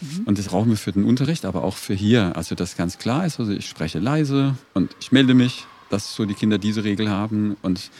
Mhm. 0.00 0.22
Und 0.26 0.38
das 0.38 0.46
brauchen 0.46 0.68
wir 0.70 0.76
für 0.76 0.92
den 0.92 1.04
Unterricht, 1.04 1.44
aber 1.44 1.64
auch 1.64 1.76
für 1.76 1.94
hier. 1.94 2.36
Also, 2.36 2.54
dass 2.54 2.76
ganz 2.76 2.98
klar 2.98 3.24
ist, 3.24 3.40
also 3.40 3.52
ich 3.52 3.68
spreche 3.68 3.98
leise 3.98 4.56
und 4.74 4.94
ich 5.00 5.12
melde 5.12 5.34
mich, 5.34 5.66
dass 5.94 6.14
so 6.14 6.24
die 6.24 6.34
Kinder 6.34 6.58
diese 6.58 6.84
Regel 6.84 7.08
haben. 7.08 7.56
Und 7.62 7.90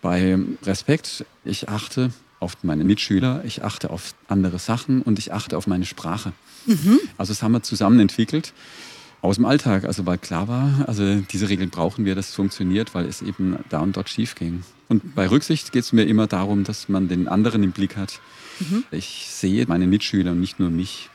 bei 0.00 0.38
Respekt, 0.62 1.24
ich 1.44 1.68
achte 1.68 2.10
auf 2.40 2.56
meine 2.62 2.84
Mitschüler, 2.84 3.42
ich 3.44 3.62
achte 3.62 3.90
auf 3.90 4.14
andere 4.28 4.58
Sachen 4.58 5.02
und 5.02 5.18
ich 5.18 5.32
achte 5.32 5.56
auf 5.56 5.66
meine 5.66 5.84
Sprache. 5.84 6.32
Mhm. 6.66 6.98
Also 7.18 7.32
das 7.32 7.42
haben 7.42 7.52
wir 7.52 7.62
zusammen 7.62 8.00
entwickelt 8.00 8.52
aus 9.20 9.36
dem 9.36 9.44
Alltag. 9.44 9.84
Also 9.84 10.06
weil 10.06 10.18
klar 10.18 10.48
war, 10.48 10.84
also 10.86 11.20
diese 11.32 11.48
Regeln 11.48 11.70
brauchen 11.70 12.04
wir, 12.04 12.14
dass 12.14 12.30
es 12.30 12.34
funktioniert, 12.34 12.94
weil 12.94 13.06
es 13.06 13.22
eben 13.22 13.58
da 13.68 13.80
und 13.80 13.96
dort 13.96 14.08
schief 14.08 14.34
ging. 14.34 14.62
Und 14.88 15.14
bei 15.14 15.28
Rücksicht 15.28 15.72
geht 15.72 15.84
es 15.84 15.92
mir 15.92 16.04
immer 16.04 16.26
darum, 16.26 16.64
dass 16.64 16.88
man 16.88 17.08
den 17.08 17.28
anderen 17.28 17.62
im 17.62 17.72
Blick 17.72 17.96
hat. 17.96 18.20
Mhm. 18.60 18.84
Ich 18.90 19.26
sehe 19.28 19.64
meine 19.66 19.86
Mitschüler 19.86 20.32
und 20.32 20.40
nicht 20.40 20.58
nur 20.58 20.70
mich. 20.70 21.08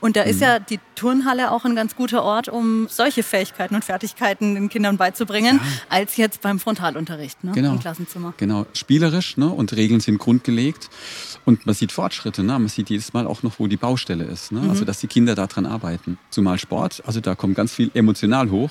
Und 0.00 0.16
da 0.16 0.22
ist 0.22 0.36
mhm. 0.36 0.42
ja 0.42 0.58
die 0.58 0.80
Turnhalle 0.94 1.50
auch 1.50 1.64
ein 1.64 1.74
ganz 1.74 1.96
guter 1.96 2.22
Ort, 2.22 2.48
um 2.48 2.88
solche 2.88 3.22
Fähigkeiten 3.22 3.74
und 3.74 3.84
Fertigkeiten 3.84 4.54
den 4.54 4.68
Kindern 4.68 4.96
beizubringen, 4.96 5.60
ja. 5.62 5.70
als 5.88 6.16
jetzt 6.16 6.42
beim 6.42 6.58
Frontalunterricht 6.58 7.42
ne? 7.44 7.52
genau. 7.52 7.72
im 7.72 7.80
Klassenzimmer. 7.80 8.34
Genau, 8.36 8.66
spielerisch 8.74 9.36
ne? 9.36 9.48
und 9.48 9.74
Regeln 9.74 10.00
sind 10.00 10.18
grundgelegt. 10.18 10.90
Und 11.44 11.66
man 11.66 11.74
sieht 11.74 11.92
Fortschritte. 11.92 12.42
Ne? 12.42 12.52
Man 12.52 12.68
sieht 12.68 12.90
jedes 12.90 13.12
Mal 13.12 13.26
auch 13.26 13.42
noch, 13.42 13.58
wo 13.58 13.66
die 13.66 13.76
Baustelle 13.76 14.24
ist. 14.24 14.52
Ne? 14.52 14.58
Also, 14.58 14.64
mhm. 14.64 14.70
Also, 14.70 14.84
dass 14.84 15.00
die 15.00 15.08
Kinder 15.08 15.34
daran 15.34 15.66
arbeiten. 15.66 16.18
Zumal 16.30 16.58
Sport, 16.58 17.02
also 17.06 17.20
da 17.20 17.34
kommt 17.34 17.54
ganz 17.54 17.74
viel 17.74 17.90
emotional 17.94 18.50
hoch. 18.50 18.70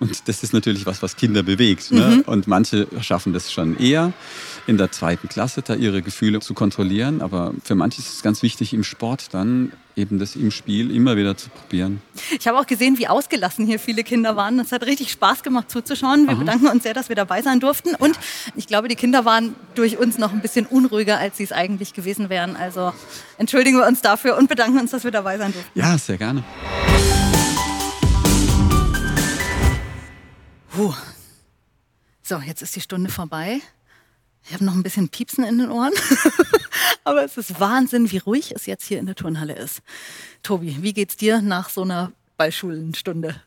Und 0.00 0.28
das 0.28 0.42
ist 0.42 0.52
natürlich 0.52 0.86
was, 0.86 1.02
was 1.02 1.16
Kinder 1.16 1.42
bewegt. 1.42 1.92
Ne? 1.92 2.16
Mhm. 2.16 2.20
Und 2.22 2.46
manche 2.46 2.86
schaffen 3.00 3.32
das 3.32 3.52
schon 3.52 3.76
eher 3.78 4.12
in 4.66 4.78
der 4.78 4.90
zweiten 4.90 5.28
Klasse, 5.28 5.62
da 5.62 5.74
ihre 5.74 6.02
Gefühle 6.02 6.40
zu 6.40 6.54
kontrollieren. 6.54 7.20
Aber 7.20 7.52
für 7.62 7.74
manche 7.74 8.00
ist 8.00 8.14
es 8.14 8.22
ganz 8.22 8.42
wichtig, 8.42 8.72
im 8.72 8.84
Sport 8.84 9.34
dann 9.34 9.72
eben 9.96 10.18
das 10.18 10.36
im 10.44 10.50
Spiel 10.50 10.94
immer 10.94 11.16
wieder 11.16 11.36
zu 11.36 11.48
probieren. 11.48 12.00
Ich 12.38 12.46
habe 12.46 12.58
auch 12.58 12.66
gesehen, 12.66 12.98
wie 12.98 13.08
ausgelassen 13.08 13.66
hier 13.66 13.78
viele 13.78 14.04
Kinder 14.04 14.36
waren. 14.36 14.60
Es 14.60 14.70
hat 14.72 14.84
richtig 14.84 15.10
Spaß 15.10 15.42
gemacht 15.42 15.70
zuzuschauen. 15.70 16.26
Wir 16.26 16.34
Aha. 16.34 16.40
bedanken 16.40 16.68
uns 16.68 16.82
sehr, 16.82 16.94
dass 16.94 17.08
wir 17.08 17.16
dabei 17.16 17.42
sein 17.42 17.60
durften. 17.60 17.94
Und 17.94 18.18
ich 18.54 18.66
glaube, 18.66 18.88
die 18.88 18.94
Kinder 18.94 19.24
waren 19.24 19.56
durch 19.74 19.98
uns 19.98 20.18
noch 20.18 20.32
ein 20.32 20.40
bisschen 20.40 20.66
unruhiger, 20.66 21.18
als 21.18 21.38
sie 21.38 21.44
es 21.44 21.52
eigentlich 21.52 21.94
gewesen 21.94 22.28
wären. 22.28 22.56
Also 22.56 22.92
entschuldigen 23.38 23.78
wir 23.78 23.86
uns 23.86 24.02
dafür 24.02 24.36
und 24.36 24.48
bedanken 24.48 24.78
uns, 24.78 24.90
dass 24.90 25.02
wir 25.02 25.10
dabei 25.10 25.38
sein 25.38 25.52
durften. 25.52 25.78
Ja, 25.78 25.96
sehr 25.98 26.18
gerne. 26.18 26.44
Puh. 30.70 30.92
So, 32.22 32.38
jetzt 32.38 32.62
ist 32.62 32.76
die 32.76 32.80
Stunde 32.80 33.10
vorbei. 33.10 33.60
Ich 34.46 34.52
habe 34.52 34.64
noch 34.64 34.74
ein 34.74 34.82
bisschen 34.82 35.08
Piepsen 35.08 35.44
in 35.44 35.58
den 35.58 35.70
Ohren. 35.70 35.92
Aber 37.04 37.24
es 37.24 37.36
ist 37.36 37.60
Wahnsinn, 37.60 38.10
wie 38.10 38.18
ruhig 38.18 38.52
es 38.54 38.66
jetzt 38.66 38.86
hier 38.86 38.98
in 38.98 39.06
der 39.06 39.14
Turnhalle 39.14 39.54
ist. 39.54 39.80
Tobi, 40.42 40.76
wie 40.80 40.92
geht's 40.92 41.16
dir 41.16 41.40
nach 41.40 41.70
so 41.70 41.82
einer 41.82 42.12
Ballschulenstunde? 42.36 43.40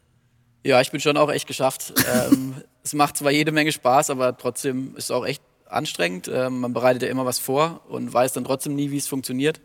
Ja, 0.64 0.82
ich 0.82 0.92
bin 0.92 1.00
schon 1.00 1.18
auch 1.18 1.32
echt 1.32 1.48
geschafft. 1.48 1.94
ähm, 2.12 2.56
es 2.84 2.94
macht 2.94 3.18
zwar 3.18 3.32
jede 3.32 3.52
Menge 3.52 3.72
Spaß, 3.72 4.10
aber 4.10 4.38
trotzdem 4.38 4.96
ist 4.96 5.06
es 5.06 5.12
auch 5.12 5.26
echt 5.26 5.42
anstrengend. 5.68 6.30
Ähm, 6.34 6.62
man 6.62 6.74
bereitet 6.74 7.04
ja 7.04 7.10
immer 7.10 7.26
was 7.26 7.40
vor 7.40 7.82
und 7.90 8.12
weiß 8.12 8.34
dann 8.34 8.46
trotzdem 8.46 8.76
nie, 8.76 8.90
wie 8.90 8.98
es 8.98 9.08
funktioniert. 9.08 9.62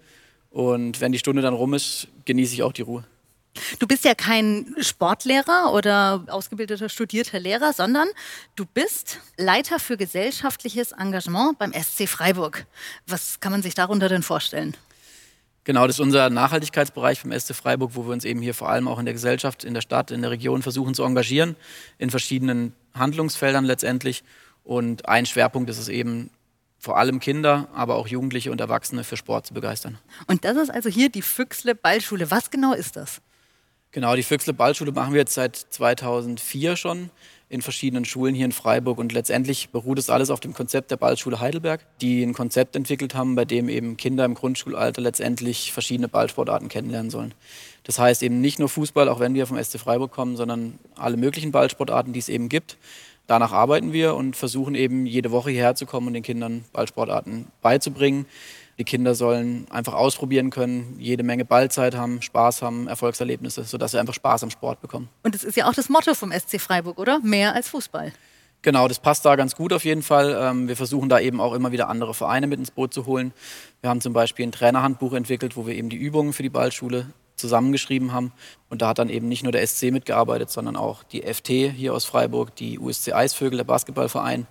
Und 0.51 1.01
wenn 1.01 1.13
die 1.13 1.19
Stunde 1.19 1.41
dann 1.41 1.55
rum 1.55 1.73
ist, 1.73 2.09
genieße 2.27 2.53
ich 2.53 2.63
auch 2.63 2.73
die 2.73 2.83
Ruhe. 2.83 3.05
Du 3.79 3.87
bist 3.87 4.05
ja 4.05 4.15
kein 4.15 4.75
Sportlehrer 4.79 5.73
oder 5.75 6.25
ausgebildeter, 6.29 6.89
studierter 6.89 7.39
Lehrer, 7.39 7.73
sondern 7.73 8.09
du 8.57 8.65
bist 8.65 9.19
Leiter 9.37 9.79
für 9.79 9.97
gesellschaftliches 9.97 10.93
Engagement 10.93 11.59
beim 11.59 11.73
SC 11.73 12.09
Freiburg. 12.09 12.67
Was 13.07 13.41
kann 13.41 13.53
man 13.53 13.63
sich 13.63 13.75
darunter 13.75 14.09
denn 14.09 14.23
vorstellen? 14.23 14.77
Genau, 15.65 15.87
das 15.87 15.97
ist 15.97 16.01
unser 16.01 16.29
Nachhaltigkeitsbereich 16.29 17.21
vom 17.21 17.39
SC 17.39 17.55
Freiburg, 17.55 17.93
wo 17.95 18.05
wir 18.07 18.13
uns 18.13 18.25
eben 18.25 18.43
hier 18.43 18.55
vor 18.55 18.69
allem 18.69 18.89
auch 18.89 18.99
in 18.99 19.05
der 19.05 19.15
Gesellschaft, 19.15 19.63
in 19.63 19.75
der 19.75 19.81
Stadt, 19.81 20.11
in 20.11 20.23
der 20.23 20.33
Region 20.33 20.63
versuchen 20.63 20.95
zu 20.95 21.05
engagieren, 21.05 21.55
in 21.99 22.11
verschiedenen 22.11 22.75
Handlungsfeldern 22.95 23.65
letztendlich. 23.65 24.25
Und 24.65 25.09
ein 25.09 25.25
Schwerpunkt 25.25 25.71
ist 25.71 25.79
es 25.79 25.89
eben, 25.89 26.31
vor 26.79 26.99
allem 26.99 27.21
Kinder, 27.21 27.69
aber 27.75 27.95
auch 27.95 28.09
Jugendliche 28.09 28.51
und 28.51 28.61
Erwachsene 28.61 29.05
für 29.05 29.17
Sport 29.17 29.47
zu 29.47 29.55
begeistern. 29.55 29.99
Und 30.27 30.45
das 30.45 30.57
ist 30.57 30.71
also 30.71 30.89
hier 30.89 31.11
die 31.11 31.23
Füchsle 31.23 31.77
Ballschule. 31.77 32.33
Was 32.33 32.51
genau 32.51 32.73
ist 32.73 32.97
das? 32.97 33.21
Genau, 33.95 34.17
die 34.17 34.23
Füchsle 34.23 34.55
Ballschule 34.55 34.91
machen 34.91 35.13
wir 35.13 35.21
jetzt 35.21 35.35
seit 35.35 35.55
2004 35.55 36.77
schon 36.77 37.11
in 37.51 37.61
verschiedenen 37.61 38.07
Schulen 38.07 38.35
hier 38.35 38.47
in 38.47 38.53
Freiburg 38.53 38.97
und 38.97 39.13
letztendlich 39.13 39.69
beruht 39.69 39.99
es 39.99 40.09
alles 40.09 40.31
auf 40.31 40.41
dem 40.41 40.55
Konzept 40.55 40.91
der 40.91 40.97
Ballschule 40.97 41.41
Heidelberg, 41.41 41.85
die 42.01 42.23
ein 42.23 42.33
Konzept 42.33 42.75
entwickelt 42.75 43.15
haben, 43.15 43.35
bei 43.35 43.45
dem 43.45 43.69
eben 43.69 43.99
Kinder 43.99 44.25
im 44.25 44.33
Grundschulalter 44.33 45.03
letztendlich 45.03 45.73
verschiedene 45.73 46.09
Ballsportarten 46.09 46.71
kennenlernen 46.71 47.11
sollen. 47.11 47.35
Das 47.85 47.99
heißt 47.99 48.23
eben 48.23 48.41
nicht 48.41 48.59
nur 48.59 48.71
Fußball, 48.71 49.11
auch 49.11 49.21
wenn 49.21 49.35
wir 49.35 49.47
vom 49.47 49.63
SC 49.63 49.79
Freiburg 49.79 50.11
kommen, 50.11 50.37
sondern 50.39 50.79
alle 50.97 51.19
möglichen 51.19 51.53
Ballsportarten, 51.53 52.15
die 52.15 52.21
es 52.21 52.31
eben 52.31 52.49
gibt. 52.49 52.79
Danach 53.27 53.53
arbeiten 53.53 53.93
wir 53.93 54.15
und 54.15 54.37
versuchen 54.37 54.75
eben 54.75 55.05
jede 55.05 55.31
Woche 55.31 55.51
hierher 55.51 55.75
zu 55.75 55.85
kommen 55.85 56.07
und 56.07 56.15
den 56.15 56.23
Kindern 56.23 56.65
Ballsportarten 56.73 57.49
beizubringen. 57.61 58.25
Die 58.79 58.85
Kinder 58.85 59.15
sollen 59.15 59.67
einfach 59.71 59.95
ausprobieren 59.95 60.51
können, 60.51 60.97
jede 60.99 61.23
Menge 61.23 61.45
Ballzeit 61.45 61.95
haben, 61.95 62.23
Spaß 62.23 62.63
haben, 62.63 62.89
Erfolgserlebnisse, 62.89 63.65
sodass 63.65 63.93
sie 63.93 63.99
einfach 63.99 64.15
Spaß 64.15 64.43
am 64.45 64.51
Sport 64.51 64.81
bekommen. 64.81 65.09
Und 65.23 65.35
das 65.35 65.45
ist 65.45 65.57
ja 65.57 65.69
auch 65.69 65.75
das 65.75 65.89
Motto 65.89 66.15
vom 66.15 66.33
SC 66.33 66.61
Freiburg, 66.61 66.99
oder? 66.99 67.21
Mehr 67.21 67.55
als 67.55 67.69
Fußball. 67.69 68.13
Genau, 68.63 68.87
das 68.87 69.01
passt 69.01 69.25
da 69.25 69.35
ganz 69.35 69.57
gut 69.57 69.73
auf 69.73 69.85
jeden 69.85 70.03
Fall. 70.03 70.37
Ähm, 70.41 70.69
wir 70.69 70.77
versuchen 70.77 71.09
da 71.09 71.19
eben 71.19 71.41
auch 71.41 71.53
immer 71.53 71.73
wieder 71.73 71.89
andere 71.89 72.15
Vereine 72.15 72.47
mit 72.47 72.61
ins 72.61 72.71
Boot 72.71 72.95
zu 72.95 73.07
holen. 73.07 73.33
Wir 73.81 73.91
haben 73.91 74.01
zum 74.01 74.13
Beispiel 74.13 74.47
ein 74.47 74.53
Trainerhandbuch 74.53 75.15
entwickelt, 75.15 75.57
wo 75.57 75.67
wir 75.67 75.75
eben 75.75 75.89
die 75.89 75.97
Übungen 75.97 76.33
für 76.33 76.45
die 76.45 76.49
Ballschule 76.49 77.07
zusammengeschrieben 77.35 78.13
haben. 78.13 78.33
Und 78.71 78.81
da 78.81 78.89
hat 78.89 78.99
dann 78.99 79.09
eben 79.09 79.29
nicht 79.29 79.43
nur 79.43 79.51
der 79.51 79.67
SC 79.67 79.91
mitgearbeitet, 79.91 80.51
sondern 80.51 80.77
auch 80.77 81.03
die 81.03 81.23
FT 81.23 81.49
hier 81.49 81.93
aus 81.93 82.05
Freiburg, 82.05 82.55
die 82.55 82.79
USC 82.79 83.13
Eisvögel, 83.13 83.57
der 83.57 83.65
Basketballverein 83.65 84.47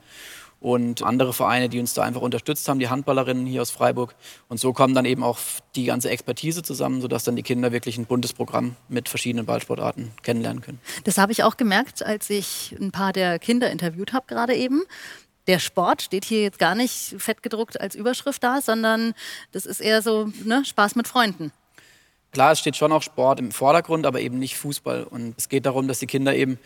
und 0.62 1.02
andere 1.02 1.34
Vereine, 1.34 1.70
die 1.70 1.80
uns 1.80 1.96
da 1.96 2.04
einfach 2.04 2.22
unterstützt 2.22 2.70
haben, 2.70 2.80
die 2.80 2.88
Handballerinnen 2.88 3.48
hier 3.48 3.64
aus 3.64 3.72
Freiburg. 3.72 4.16
Und 4.48 4.60
so 4.60 4.74
kommt 4.74 4.96
dann 4.96 5.06
eben 5.06 5.24
auch 5.24 5.40
die 5.76 5.86
ganze 5.86 6.12
Expertise 6.12 6.62
zusammen, 6.62 7.02
sodass 7.02 7.24
dann 7.24 7.36
die 7.36 7.42
Kinder 7.42 7.72
wirklich 7.72 7.98
ein 7.98 8.06
buntes 8.06 8.32
Programm 8.32 8.76
mit 8.88 9.10
verschiedenen 9.10 9.48
Ballsportarten 9.48 10.12
kennenlernen 10.22 10.62
können. 10.62 10.80
Das 11.04 11.18
habe 11.18 11.32
ich 11.32 11.44
auch 11.44 11.58
gemerkt, 11.58 12.06
als 12.06 12.30
ich 12.30 12.76
ein 12.80 12.92
paar 12.92 13.12
der 13.12 13.40
Kinder 13.40 13.72
interviewt 13.72 14.14
habe 14.14 14.26
gerade 14.28 14.56
eben. 14.56 14.84
Der 15.48 15.58
Sport 15.58 16.04
steht 16.04 16.26
hier 16.26 16.44
jetzt 16.44 16.60
gar 16.60 16.76
nicht 16.76 17.16
fettgedruckt 17.18 17.82
als 17.82 17.96
Überschrift 17.96 18.44
da, 18.44 18.62
sondern 18.62 19.16
das 19.52 19.66
ist 19.66 19.82
eher 19.82 20.04
so 20.04 20.32
ne, 20.46 20.64
Spaß 20.64 20.96
mit 20.96 21.08
Freunden. 21.08 21.52
Klar, 22.32 22.52
es 22.52 22.60
steht 22.60 22.76
schon 22.76 22.92
auch 22.92 23.02
Sport 23.02 23.40
im 23.40 23.52
Vordergrund, 23.52 24.06
aber 24.06 24.22
eben 24.22 24.38
nicht 24.38 24.56
Fußball. 24.58 25.04
Und 25.04 25.34
es 25.38 25.50
geht 25.50 25.66
darum, 25.66 25.88
dass 25.88 25.98
die 25.98 26.08
Kinder 26.08 26.36
eben 26.36 26.60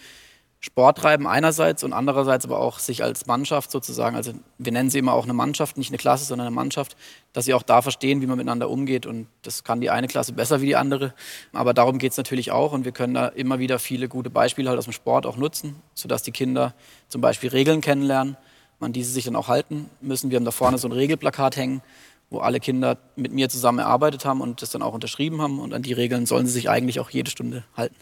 Sport 0.65 0.97
treiben 0.97 1.27
einerseits 1.27 1.83
und 1.83 1.93
andererseits 1.93 2.43
aber 2.43 2.59
auch 2.59 2.79
sich 2.79 3.03
als 3.03 3.27
Mannschaft 3.27 3.69
sozusagen, 3.69 4.15
also 4.15 4.33
wir 4.57 4.71
nennen 4.71 4.89
sie 4.89 4.97
immer 4.97 5.13
auch 5.13 5.25
eine 5.25 5.33
Mannschaft, 5.35 5.77
nicht 5.77 5.91
eine 5.91 5.99
Klasse, 5.99 6.25
sondern 6.25 6.47
eine 6.47 6.55
Mannschaft, 6.55 6.97
dass 7.33 7.45
sie 7.45 7.53
auch 7.53 7.61
da 7.61 7.83
verstehen, 7.83 8.19
wie 8.23 8.25
man 8.25 8.35
miteinander 8.35 8.67
umgeht 8.67 9.05
und 9.05 9.27
das 9.43 9.63
kann 9.63 9.79
die 9.79 9.91
eine 9.91 10.07
Klasse 10.07 10.33
besser 10.33 10.61
wie 10.61 10.65
die 10.65 10.75
andere, 10.75 11.13
aber 11.53 11.75
darum 11.75 11.99
geht 11.99 12.13
es 12.13 12.17
natürlich 12.17 12.51
auch 12.51 12.71
und 12.71 12.83
wir 12.83 12.93
können 12.93 13.13
da 13.13 13.27
immer 13.27 13.59
wieder 13.59 13.77
viele 13.77 14.09
gute 14.09 14.31
Beispiele 14.31 14.67
halt 14.67 14.79
aus 14.79 14.85
dem 14.85 14.93
Sport 14.93 15.27
auch 15.27 15.37
nutzen, 15.37 15.75
sodass 15.93 16.23
die 16.23 16.31
Kinder 16.31 16.73
zum 17.09 17.21
Beispiel 17.21 17.51
Regeln 17.51 17.81
kennenlernen, 17.81 18.35
an 18.79 18.91
diese 18.91 19.11
sich 19.11 19.25
dann 19.25 19.35
auch 19.35 19.47
halten 19.47 19.91
müssen. 20.01 20.31
Wir 20.31 20.37
haben 20.37 20.45
da 20.45 20.51
vorne 20.51 20.79
so 20.79 20.87
ein 20.87 20.93
Regelplakat 20.93 21.57
hängen, 21.57 21.83
wo 22.29 22.39
alle 22.39 22.59
Kinder 22.59 22.97
mit 23.15 23.31
mir 23.31 23.49
zusammen 23.49 23.79
erarbeitet 23.79 24.25
haben 24.25 24.41
und 24.41 24.61
das 24.61 24.71
dann 24.71 24.81
auch 24.81 24.93
unterschrieben 24.93 25.41
haben. 25.41 25.59
Und 25.59 25.73
an 25.73 25.83
die 25.83 25.93
Regeln 25.93 26.25
sollen 26.25 26.45
sie 26.47 26.53
sich 26.53 26.69
eigentlich 26.69 26.99
auch 26.99 27.09
jede 27.09 27.31
Stunde 27.31 27.63
halten. 27.75 27.95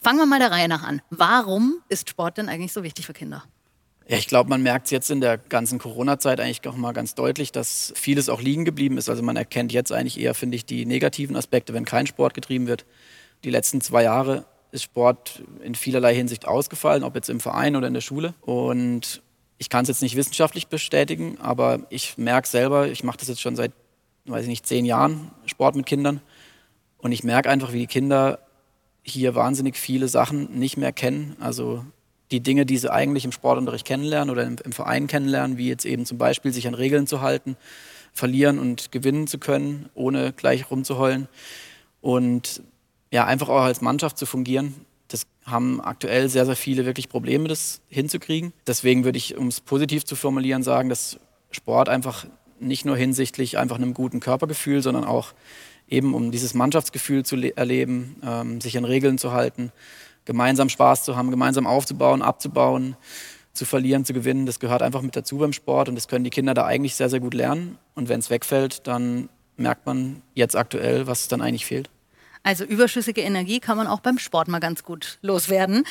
Fangen 0.00 0.18
wir 0.18 0.26
mal 0.26 0.38
der 0.38 0.50
Reihe 0.50 0.68
nach 0.68 0.82
an. 0.82 1.02
Warum 1.10 1.80
ist 1.88 2.08
Sport 2.08 2.38
denn 2.38 2.48
eigentlich 2.48 2.72
so 2.72 2.82
wichtig 2.82 3.06
für 3.06 3.12
Kinder? 3.12 3.44
Ja, 4.06 4.18
ich 4.18 4.26
glaube, 4.26 4.50
man 4.50 4.62
merkt 4.62 4.86
es 4.86 4.90
jetzt 4.90 5.10
in 5.10 5.22
der 5.22 5.38
ganzen 5.38 5.78
Corona-Zeit 5.78 6.38
eigentlich 6.38 6.66
auch 6.68 6.76
mal 6.76 6.92
ganz 6.92 7.14
deutlich, 7.14 7.52
dass 7.52 7.92
vieles 7.96 8.28
auch 8.28 8.42
liegen 8.42 8.66
geblieben 8.66 8.98
ist. 8.98 9.08
Also 9.08 9.22
man 9.22 9.36
erkennt 9.36 9.72
jetzt 9.72 9.92
eigentlich 9.92 10.20
eher, 10.20 10.34
finde 10.34 10.56
ich, 10.56 10.66
die 10.66 10.84
negativen 10.84 11.36
Aspekte, 11.36 11.72
wenn 11.72 11.86
kein 11.86 12.06
Sport 12.06 12.34
getrieben 12.34 12.66
wird. 12.66 12.84
Die 13.44 13.50
letzten 13.50 13.80
zwei 13.80 14.02
Jahre 14.02 14.44
ist 14.72 14.82
Sport 14.82 15.42
in 15.62 15.74
vielerlei 15.74 16.14
Hinsicht 16.14 16.46
ausgefallen, 16.46 17.02
ob 17.02 17.14
jetzt 17.14 17.30
im 17.30 17.40
Verein 17.40 17.76
oder 17.76 17.86
in 17.86 17.94
der 17.94 18.02
Schule. 18.02 18.34
Und 18.42 19.22
ich 19.58 19.68
kann 19.68 19.82
es 19.82 19.88
jetzt 19.88 20.02
nicht 20.02 20.16
wissenschaftlich 20.16 20.68
bestätigen, 20.68 21.38
aber 21.40 21.80
ich 21.90 22.18
merke 22.18 22.48
selber, 22.48 22.88
ich 22.88 23.04
mache 23.04 23.18
das 23.18 23.28
jetzt 23.28 23.40
schon 23.40 23.56
seit, 23.56 23.72
weiß 24.26 24.42
ich 24.42 24.48
nicht, 24.48 24.66
zehn 24.66 24.84
Jahren, 24.84 25.30
Sport 25.46 25.76
mit 25.76 25.86
Kindern. 25.86 26.20
Und 26.98 27.12
ich 27.12 27.24
merke 27.24 27.50
einfach, 27.50 27.72
wie 27.72 27.80
die 27.80 27.86
Kinder 27.86 28.40
hier 29.02 29.34
wahnsinnig 29.34 29.76
viele 29.76 30.08
Sachen 30.08 30.58
nicht 30.58 30.76
mehr 30.76 30.92
kennen. 30.92 31.36
Also 31.38 31.84
die 32.30 32.40
Dinge, 32.40 32.66
die 32.66 32.78
sie 32.78 32.90
eigentlich 32.90 33.24
im 33.24 33.32
Sportunterricht 33.32 33.86
kennenlernen 33.86 34.30
oder 34.30 34.44
im, 34.44 34.56
im, 34.64 34.72
Verein 34.72 35.06
kennenlernen, 35.06 35.58
wie 35.58 35.68
jetzt 35.68 35.84
eben 35.84 36.06
zum 36.06 36.18
Beispiel 36.18 36.52
sich 36.52 36.66
an 36.66 36.74
Regeln 36.74 37.06
zu 37.06 37.20
halten, 37.20 37.56
verlieren 38.12 38.58
und 38.58 38.90
gewinnen 38.90 39.26
zu 39.26 39.38
können, 39.38 39.90
ohne 39.94 40.32
gleich 40.32 40.70
rumzuheulen. 40.70 41.28
Und 42.00 42.62
ja, 43.10 43.26
einfach 43.26 43.48
auch 43.48 43.62
als 43.62 43.82
Mannschaft 43.82 44.18
zu 44.18 44.26
fungieren. 44.26 44.74
Haben 45.44 45.80
aktuell 45.80 46.28
sehr, 46.28 46.46
sehr 46.46 46.56
viele 46.56 46.86
wirklich 46.86 47.08
Probleme, 47.08 47.48
das 47.48 47.80
hinzukriegen. 47.88 48.52
Deswegen 48.66 49.04
würde 49.04 49.18
ich, 49.18 49.36
um 49.36 49.48
es 49.48 49.60
positiv 49.60 50.04
zu 50.04 50.16
formulieren, 50.16 50.62
sagen, 50.62 50.88
dass 50.88 51.18
Sport 51.50 51.88
einfach 51.88 52.26
nicht 52.60 52.84
nur 52.84 52.96
hinsichtlich 52.96 53.58
einfach 53.58 53.76
einem 53.76 53.94
guten 53.94 54.20
Körpergefühl, 54.20 54.82
sondern 54.82 55.04
auch 55.04 55.34
eben 55.88 56.14
um 56.14 56.30
dieses 56.30 56.54
Mannschaftsgefühl 56.54 57.24
zu 57.24 57.36
erleben, 57.56 58.16
ähm, 58.24 58.60
sich 58.60 58.76
an 58.78 58.84
Regeln 58.84 59.18
zu 59.18 59.32
halten, 59.32 59.70
gemeinsam 60.24 60.68
Spaß 60.68 61.04
zu 61.04 61.16
haben, 61.16 61.30
gemeinsam 61.30 61.66
aufzubauen, 61.66 62.22
abzubauen, 62.22 62.96
zu 63.52 63.64
verlieren, 63.64 64.04
zu 64.04 64.12
gewinnen. 64.12 64.46
Das 64.46 64.60
gehört 64.60 64.82
einfach 64.82 65.02
mit 65.02 65.14
dazu 65.14 65.38
beim 65.38 65.52
Sport 65.52 65.88
und 65.88 65.94
das 65.94 66.08
können 66.08 66.24
die 66.24 66.30
Kinder 66.30 66.54
da 66.54 66.64
eigentlich 66.64 66.94
sehr, 66.94 67.10
sehr 67.10 67.20
gut 67.20 67.34
lernen. 67.34 67.78
Und 67.94 68.08
wenn 68.08 68.20
es 68.20 68.30
wegfällt, 68.30 68.86
dann 68.86 69.28
merkt 69.56 69.86
man 69.86 70.22
jetzt 70.34 70.56
aktuell, 70.56 71.06
was 71.06 71.28
dann 71.28 71.40
eigentlich 71.40 71.66
fehlt. 71.66 71.90
Also 72.44 72.64
überschüssige 72.64 73.22
Energie 73.22 73.58
kann 73.58 73.78
man 73.78 73.86
auch 73.86 74.00
beim 74.00 74.18
Sport 74.18 74.48
mal 74.48 74.60
ganz 74.60 74.84
gut 74.84 75.18
loswerden. 75.22 75.84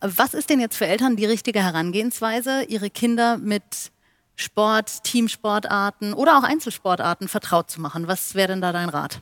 Was 0.00 0.34
ist 0.34 0.48
denn 0.48 0.60
jetzt 0.60 0.76
für 0.76 0.86
Eltern 0.86 1.16
die 1.16 1.26
richtige 1.26 1.62
Herangehensweise, 1.62 2.62
ihre 2.68 2.90
Kinder 2.90 3.38
mit 3.38 3.90
Sport, 4.36 5.02
Teamsportarten 5.02 6.14
oder 6.14 6.38
auch 6.38 6.44
Einzelsportarten 6.44 7.26
vertraut 7.26 7.70
zu 7.70 7.80
machen? 7.80 8.06
Was 8.06 8.36
wäre 8.36 8.48
denn 8.48 8.60
da 8.60 8.72
dein 8.72 8.88
Rat? 8.88 9.20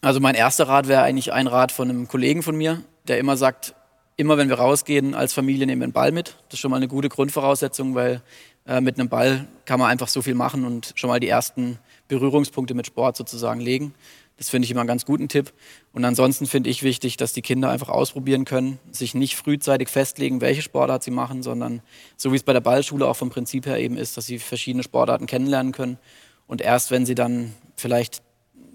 Also 0.00 0.18
mein 0.18 0.34
erster 0.34 0.66
Rat 0.66 0.88
wäre 0.88 1.02
eigentlich 1.02 1.32
ein 1.32 1.46
Rat 1.46 1.70
von 1.70 1.88
einem 1.88 2.08
Kollegen 2.08 2.42
von 2.42 2.56
mir, 2.56 2.82
der 3.06 3.18
immer 3.18 3.36
sagt, 3.36 3.76
immer 4.16 4.36
wenn 4.36 4.48
wir 4.48 4.58
rausgehen 4.58 5.14
als 5.14 5.32
Familie 5.32 5.66
nehmen 5.66 5.82
wir 5.82 5.84
einen 5.84 5.92
Ball 5.92 6.10
mit. 6.10 6.36
Das 6.48 6.54
ist 6.54 6.58
schon 6.58 6.72
mal 6.72 6.78
eine 6.78 6.88
gute 6.88 7.08
Grundvoraussetzung, 7.10 7.94
weil 7.94 8.22
äh, 8.66 8.80
mit 8.80 8.98
einem 8.98 9.08
Ball 9.08 9.46
kann 9.64 9.78
man 9.78 9.88
einfach 9.88 10.08
so 10.08 10.20
viel 10.20 10.34
machen 10.34 10.64
und 10.64 10.92
schon 10.96 11.08
mal 11.08 11.20
die 11.20 11.28
ersten 11.28 11.78
Berührungspunkte 12.08 12.74
mit 12.74 12.86
Sport 12.86 13.16
sozusagen 13.16 13.60
legen. 13.60 13.94
Das 14.36 14.48
finde 14.48 14.64
ich 14.64 14.70
immer 14.70 14.80
einen 14.80 14.88
ganz 14.88 15.04
guten 15.04 15.28
Tipp. 15.28 15.52
Und 15.92 16.04
ansonsten 16.04 16.46
finde 16.46 16.70
ich 16.70 16.82
wichtig, 16.82 17.16
dass 17.16 17.32
die 17.32 17.42
Kinder 17.42 17.70
einfach 17.70 17.88
ausprobieren 17.88 18.44
können, 18.44 18.78
sich 18.90 19.14
nicht 19.14 19.36
frühzeitig 19.36 19.88
festlegen, 19.88 20.40
welche 20.40 20.62
Sportart 20.62 21.02
sie 21.02 21.10
machen, 21.10 21.42
sondern 21.42 21.82
so 22.16 22.32
wie 22.32 22.36
es 22.36 22.42
bei 22.42 22.52
der 22.52 22.60
Ballschule 22.60 23.06
auch 23.06 23.16
vom 23.16 23.30
Prinzip 23.30 23.66
her 23.66 23.78
eben 23.78 23.96
ist, 23.96 24.16
dass 24.16 24.26
sie 24.26 24.38
verschiedene 24.38 24.82
Sportarten 24.82 25.26
kennenlernen 25.26 25.72
können. 25.72 25.98
Und 26.46 26.60
erst 26.60 26.90
wenn 26.90 27.06
sie 27.06 27.14
dann 27.14 27.52
vielleicht 27.76 28.22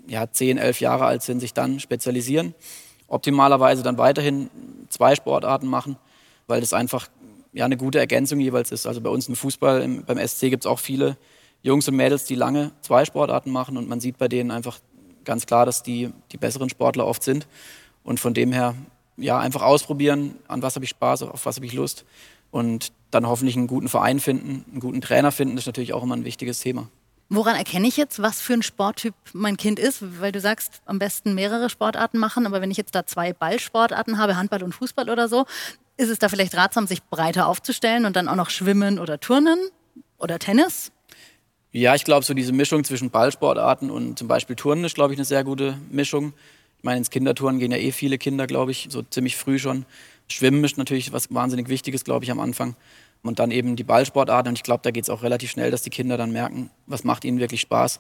ja, 0.08 0.32
10, 0.32 0.58
11 0.58 0.80
Jahre 0.80 1.06
alt 1.06 1.24
sind, 1.24 1.40
sich 1.40 1.54
dann 1.54 1.80
spezialisieren. 1.80 2.56
Optimalerweise 3.08 3.84
dann 3.84 3.98
weiterhin 3.98 4.50
zwei 4.90 5.16
Sportarten 5.16 5.68
machen, 5.68 5.98
weil 6.48 6.62
das 6.62 6.74
einfach 6.74 7.08
ja, 7.54 7.66
eine 7.66 7.78
gute 7.78 8.00
Ergänzung 8.00 8.40
jeweils 8.40 8.72
ist. 8.72 8.86
Also 8.86 9.02
bei 9.02 9.10
uns 9.10 9.28
im 9.28 9.36
Fußball, 9.36 9.82
im, 9.82 10.06
beim 10.06 10.26
SC 10.26 10.50
gibt 10.50 10.64
es 10.64 10.68
auch 10.68 10.80
viele 10.80 11.18
Jungs 11.62 11.88
und 11.88 11.96
Mädels, 11.96 12.26
die 12.26 12.36
lange 12.36 12.72
zwei 12.82 13.06
Sportarten 13.06 13.52
machen 13.52 13.78
und 13.78 13.90
man 13.90 14.00
sieht 14.00 14.18
bei 14.18 14.28
denen 14.28 14.52
einfach 14.52 14.80
ganz 15.28 15.46
klar, 15.46 15.68
dass 15.68 15.84
die 15.84 16.12
die 16.32 16.38
besseren 16.38 16.70
Sportler 16.70 17.06
oft 17.06 17.22
sind. 17.22 17.48
Und 18.04 18.20
von 18.20 18.34
dem 18.34 18.52
her, 18.52 18.74
ja, 19.18 19.38
einfach 19.38 19.62
ausprobieren, 19.62 20.36
an 20.48 20.64
was 20.64 20.76
habe 20.76 20.86
ich 20.86 20.90
Spaß, 20.90 21.24
auf 21.24 21.46
was 21.46 21.58
habe 21.58 21.66
ich 21.66 21.74
Lust 21.74 22.06
und 22.50 22.92
dann 23.12 23.28
hoffentlich 23.28 23.56
einen 23.56 23.68
guten 23.68 23.90
Verein 23.90 24.20
finden, 24.20 24.66
einen 24.72 24.80
guten 24.80 25.02
Trainer 25.02 25.32
finden, 25.32 25.56
das 25.56 25.64
ist 25.64 25.68
natürlich 25.68 25.94
auch 25.94 26.04
immer 26.04 26.16
ein 26.16 26.26
wichtiges 26.26 26.60
Thema. 26.60 26.90
Woran 27.30 27.58
erkenne 27.58 27.88
ich 27.88 27.98
jetzt, 27.98 28.22
was 28.22 28.40
für 28.40 28.54
ein 28.54 28.64
Sporttyp 28.64 29.14
mein 29.34 29.58
Kind 29.58 29.80
ist? 29.80 30.22
Weil 30.22 30.32
du 30.32 30.40
sagst, 30.40 30.82
am 30.86 30.98
besten 30.98 31.36
mehrere 31.36 31.70
Sportarten 31.70 32.20
machen, 32.20 32.46
aber 32.46 32.62
wenn 32.62 32.72
ich 32.72 32.78
jetzt 32.78 32.96
da 32.96 33.06
zwei 33.06 33.34
Ballsportarten 33.34 34.18
habe, 34.18 34.38
Handball 34.38 34.64
und 34.64 34.74
Fußball 34.74 35.10
oder 35.10 35.28
so, 35.28 35.46
ist 35.98 36.10
es 36.10 36.20
da 36.20 36.30
vielleicht 36.30 36.56
ratsam, 36.56 36.88
sich 36.88 37.04
breiter 37.04 37.48
aufzustellen 37.48 38.06
und 38.06 38.16
dann 38.16 38.30
auch 38.30 38.36
noch 38.36 38.50
Schwimmen 38.50 38.98
oder 38.98 39.20
Turnen 39.20 39.60
oder 40.18 40.40
Tennis? 40.40 40.92
Ja, 41.72 41.96
ich 41.96 42.04
glaube, 42.04 42.26
so 42.26 42.34
diese 42.34 42.54
Mischung 42.54 42.84
zwischen 42.84 43.10
Ballsportarten 43.10 43.92
und 43.92 44.18
zum 44.18 44.28
Beispiel 44.28 44.56
Turnen 44.56 44.86
ist, 44.86 44.96
glaube 44.96 45.14
ich, 45.14 45.20
eine 45.20 45.26
sehr 45.26 45.44
gute 45.44 45.78
Mischung. 45.92 46.34
Ich 46.78 46.84
meine, 46.84 46.98
ins 46.98 47.10
Kinderturnen 47.10 47.60
gehen 47.60 47.72
ja 47.72 47.78
eh 47.78 47.92
viele 47.92 48.18
Kinder, 48.18 48.48
glaube 48.48 48.72
ich, 48.72 48.88
so 48.90 49.02
ziemlich 49.02 49.36
früh 49.36 49.60
schon. 49.60 49.86
Schwimmen 50.28 50.64
ist 50.64 50.78
natürlich 50.78 51.12
was 51.12 51.34
wahnsinnig 51.34 51.70
Wichtiges, 51.70 52.04
glaube 52.04 52.24
ich, 52.24 52.32
am 52.32 52.40
Anfang. 52.40 52.76
Und 53.24 53.40
dann 53.40 53.52
eben 53.52 53.76
die 53.76 53.84
Ballsportarten. 53.84 54.50
Und 54.50 54.58
ich 54.58 54.64
glaube, 54.64 54.82
da 54.84 54.92
geht 54.92 55.04
es 55.04 55.10
auch 55.10 55.24
relativ 55.24 55.52
schnell, 55.52 55.72
dass 55.72 55.82
die 55.82 55.90
Kinder 55.90 56.18
dann 56.18 56.32
merken, 56.32 56.70
was 56.86 57.04
macht 57.04 57.26
ihnen 57.26 57.40
wirklich 57.40 57.62
Spaß. 57.62 58.00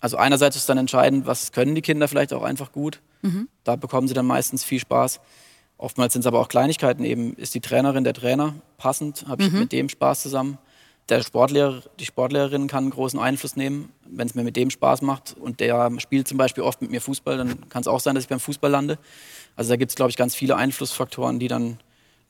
Also 0.00 0.16
einerseits 0.16 0.56
ist 0.56 0.68
dann 0.68 0.78
entscheidend, 0.78 1.26
was 1.26 1.52
können 1.52 1.74
die 1.74 1.82
Kinder 1.82 2.08
vielleicht 2.08 2.32
auch 2.32 2.42
einfach 2.42 2.72
gut. 2.72 3.00
Mhm. 3.22 3.48
Da 3.62 3.76
bekommen 3.76 4.08
sie 4.08 4.14
dann 4.14 4.26
meistens 4.26 4.64
viel 4.64 4.80
Spaß. 4.80 5.20
Oftmals 5.76 6.12
sind 6.12 6.20
es 6.20 6.26
aber 6.26 6.40
auch 6.40 6.48
Kleinigkeiten. 6.48 7.04
Eben 7.04 7.34
ist 7.36 7.54
die 7.54 7.60
Trainerin, 7.60 8.04
der 8.04 8.14
Trainer 8.14 8.54
passend, 8.78 9.26
habe 9.28 9.44
ich 9.44 9.52
mhm. 9.52 9.60
mit 9.60 9.72
dem 9.72 9.88
Spaß 9.88 10.22
zusammen. 10.22 10.58
Der 11.10 11.22
Sportlehrer, 11.22 11.82
die 12.00 12.06
Sportlehrerin 12.06 12.66
kann 12.66 12.84
einen 12.84 12.90
großen 12.90 13.18
Einfluss 13.20 13.56
nehmen, 13.56 13.92
wenn 14.08 14.26
es 14.26 14.34
mir 14.34 14.42
mit 14.42 14.56
dem 14.56 14.70
Spaß 14.70 15.02
macht. 15.02 15.36
Und 15.38 15.60
der 15.60 15.90
spielt 15.98 16.26
zum 16.26 16.38
Beispiel 16.38 16.64
oft 16.64 16.80
mit 16.80 16.90
mir 16.90 17.02
Fußball, 17.02 17.36
dann 17.36 17.68
kann 17.68 17.82
es 17.82 17.88
auch 17.88 18.00
sein, 18.00 18.14
dass 18.14 18.24
ich 18.24 18.30
beim 18.30 18.40
Fußball 18.40 18.70
lande. 18.70 18.98
Also 19.54 19.70
da 19.70 19.76
gibt 19.76 19.90
es, 19.90 19.96
glaube 19.96 20.10
ich, 20.10 20.16
ganz 20.16 20.34
viele 20.34 20.56
Einflussfaktoren, 20.56 21.38
die 21.38 21.48
dann 21.48 21.78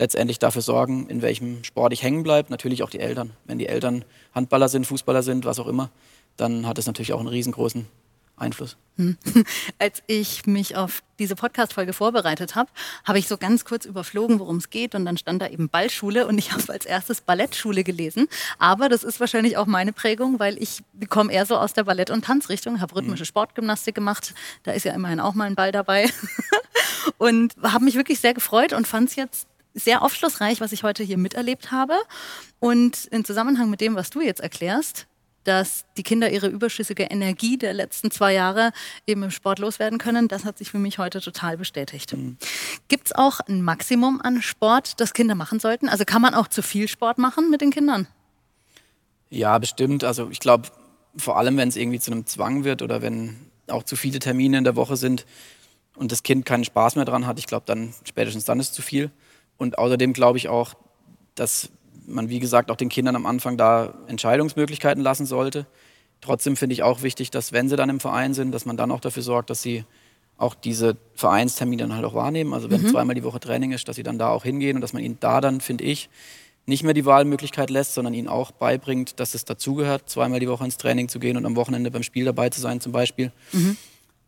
letztendlich 0.01 0.41
dafür 0.41 0.63
sorgen, 0.63 1.09
in 1.09 1.23
welchem 1.23 1.63
Sport 1.63 1.93
ich 1.93 2.03
hängen 2.03 2.25
bleibe. 2.25 2.51
Natürlich 2.51 2.83
auch 2.83 2.91
die 2.91 2.99
Eltern. 2.99 3.31
Wenn 3.45 3.59
die 3.59 3.69
Eltern 3.69 4.05
Handballer 4.35 4.69
sind, 4.69 4.87
Fußballer 4.89 5.23
sind, 5.23 5.45
was 5.45 5.61
auch 5.61 5.69
immer, 5.69 5.91
dann 6.37 6.67
hat 6.67 6.79
es 6.79 6.87
natürlich 6.87 7.13
auch 7.13 7.21
einen 7.21 7.29
riesengroßen 7.29 7.87
Einfluss. 8.37 8.77
Hm. 8.97 9.17
Als 9.79 10.03
ich 10.07 10.47
mich 10.47 10.77
auf 10.77 11.03
diese 11.19 11.35
Podcast-Folge 11.35 11.93
vorbereitet 11.93 12.55
habe, 12.55 12.71
habe 13.05 13.19
ich 13.19 13.27
so 13.27 13.37
ganz 13.37 13.65
kurz 13.65 13.85
überflogen, 13.87 14.39
worum 14.39 14.57
es 14.57 14.71
geht. 14.71 14.95
Und 14.95 15.05
dann 15.05 15.17
stand 15.17 15.43
da 15.43 15.49
eben 15.49 15.69
Ballschule 15.69 16.27
und 16.27 16.39
ich 16.39 16.53
habe 16.53 16.73
als 16.73 16.87
erstes 16.87 17.21
Ballettschule 17.21 17.83
gelesen. 17.83 18.29
Aber 18.59 18.89
das 18.89 19.03
ist 19.03 19.21
wahrscheinlich 19.21 19.57
auch 19.57 19.67
meine 19.67 19.93
Prägung, 19.93 20.39
weil 20.39 20.61
ich 20.63 20.83
komme 21.09 21.33
eher 21.33 21.47
so 21.47 21.57
aus 21.57 21.73
der 21.73 21.85
Ballett- 21.85 22.11
und 22.11 22.25
Tanzrichtung, 22.25 22.81
habe 22.81 22.95
rhythmische 22.95 23.23
hm. 23.23 23.29
Sportgymnastik 23.29 23.95
gemacht. 23.95 24.35
Da 24.63 24.73
ist 24.73 24.85
ja 24.85 24.93
immerhin 24.93 25.21
auch 25.21 25.35
mal 25.35 25.45
ein 25.45 25.57
Ball 25.57 25.73
dabei. 25.73 26.09
und 27.19 27.55
habe 27.63 27.85
mich 27.85 27.97
wirklich 27.97 28.21
sehr 28.21 28.35
gefreut 28.35 28.73
und 28.73 28.87
fand 28.87 29.11
es 29.11 29.17
jetzt 29.17 29.49
sehr 29.75 30.03
aufschlussreich, 30.03 30.61
was 30.61 30.71
ich 30.71 30.85
heute 30.85 31.03
hier 31.03 31.19
miterlebt 31.19 31.73
habe. 31.73 31.95
Und 32.61 33.07
im 33.11 33.25
Zusammenhang 33.25 33.71
mit 33.71 33.81
dem, 33.81 33.97
was 33.97 34.11
du 34.11 34.21
jetzt 34.21 34.41
erklärst, 34.41 35.07
dass 35.45 35.85
die 35.97 36.03
Kinder 36.03 36.31
ihre 36.31 36.49
überschüssige 36.49 37.05
Energie 37.05 37.57
der 37.57 37.73
letzten 37.73 38.11
zwei 38.11 38.33
Jahre 38.33 38.73
eben 39.07 39.23
im 39.23 39.31
Sport 39.31 39.59
loswerden 39.59 39.99
können, 39.99 40.29
das 40.29 40.45
hat 40.45 40.59
sich 40.59 40.71
für 40.71 40.79
mich 40.79 40.99
heute 40.99 41.21
total 41.21 41.57
bestätigt. 41.57 42.13
Mhm. 42.15 42.37
Gibt 42.89 43.07
es 43.07 43.13
auch 43.13 43.41
ein 43.41 43.63
Maximum 43.63 44.21
an 44.23 44.43
Sport, 44.43 45.01
das 45.01 45.13
Kinder 45.13 45.35
machen 45.35 45.61
sollten? 45.61 45.89
Also 45.89 46.05
kann 46.05 46.23
man 46.23 46.35
auch 46.35 46.49
zu 46.49 46.63
viel 46.63 46.89
Sport 46.89 47.19
machen 47.19 47.51
mit 47.51 47.61
den 47.61 47.71
Kindern? 47.71 48.07
Ja, 49.31 49.59
bestimmt. 49.59 50.05
Also 50.05 50.31
ich 50.31 50.41
glaube, 50.41 50.69
vor 51.17 51.39
allem, 51.39 51.57
wenn 51.57 51.69
es 51.69 51.77
irgendwie 51.77 52.01
zu 52.01 52.11
einem 52.11 52.27
Zwang 52.27 52.65
wird 52.65 52.83
oder 52.83 53.03
wenn 53.03 53.37
auch 53.69 53.83
zu 53.83 53.97
viele 53.97 54.19
Termine 54.19 54.59
in 54.59 54.65
der 54.65 54.77
Woche 54.77 54.97
sind 54.97 55.27
und 55.97 56.13
das 56.13 56.23
Kind 56.23 56.45
keinen 56.45 56.65
Spaß 56.65 56.97
mehr 56.97 57.05
dran 57.05 57.27
hat, 57.27 57.39
ich 57.39 57.47
glaube, 57.47 57.65
dann 57.67 57.95
spätestens 58.05 58.45
dann 58.45 58.61
ist 58.61 58.71
es 58.71 58.73
zu 58.75 58.83
viel. 58.83 59.11
Und 59.57 59.79
außerdem 59.79 60.13
glaube 60.13 60.39
ich 60.39 60.49
auch, 60.49 60.75
dass 61.35 61.71
man, 62.07 62.29
wie 62.29 62.39
gesagt, 62.39 62.71
auch 62.71 62.77
den 62.77 62.89
Kindern 62.89 63.17
am 63.17 63.27
Anfang 63.27 63.57
da 63.57 63.95
Entscheidungsmöglichkeiten 64.07 65.03
lassen 65.03 65.27
sollte. 65.27 65.67
Trotzdem 66.21 66.57
finde 66.57 66.75
ich 66.75 66.83
auch 66.83 67.03
wichtig, 67.03 67.31
dass 67.31 67.53
wenn 67.53 67.69
sie 67.69 67.77
dann 67.77 67.91
im 67.91 68.01
Verein 68.01 68.35
sind, 68.35 68.53
dass 68.53 68.67
man 68.67 68.77
dann 68.77 68.91
auch 68.91 69.01
dafür 69.01 69.23
sorgt, 69.23 69.51
dass 69.51 69.63
sie 69.63 69.85
auch 70.37 70.55
diese 70.55 70.97
Vereinstermine 71.15 71.83
dann 71.83 71.95
halt 71.95 72.05
auch 72.05 72.15
wahrnehmen. 72.15 72.55
Also 72.55 72.71
wenn 72.71 72.83
mhm. 72.83 72.89
zweimal 72.89 73.15
die 73.15 73.23
Woche 73.23 73.41
Training 73.41 73.73
ist, 73.73 73.89
dass 73.89 73.97
sie 73.97 74.03
dann 74.03 74.19
da 74.19 74.31
auch 74.31 74.43
hingehen 74.43 74.77
und 74.77 74.81
dass 74.81 74.93
man 74.93 75.03
ihnen 75.03 75.19
da 75.21 75.41
dann, 75.41 75.61
finde 75.61 75.85
ich, 75.85 76.09
nicht 76.67 76.83
mehr 76.83 76.95
die 76.95 77.05
Wahlmöglichkeit 77.05 77.71
lässt, 77.71 77.95
sondern 77.95 78.15
ihnen 78.15 78.29
auch 78.29 78.51
beibringt, 78.51 79.21
dass 79.21 79.35
es 79.35 79.45
dazugehört, 79.45 80.09
zweimal 80.09 80.41
die 80.41 80.49
Woche 80.49 80.65
ins 80.65 80.79
Training 80.79 81.09
zu 81.09 81.19
gehen 81.19 81.37
und 81.37 81.45
am 81.45 81.57
Wochenende 81.57 81.91
beim 81.91 82.03
Spiel 82.03 82.25
dabei 82.25 82.49
zu 82.49 82.61
sein 82.61 82.81
zum 82.81 82.93
Beispiel. 82.93 83.33
Mhm. 83.53 83.77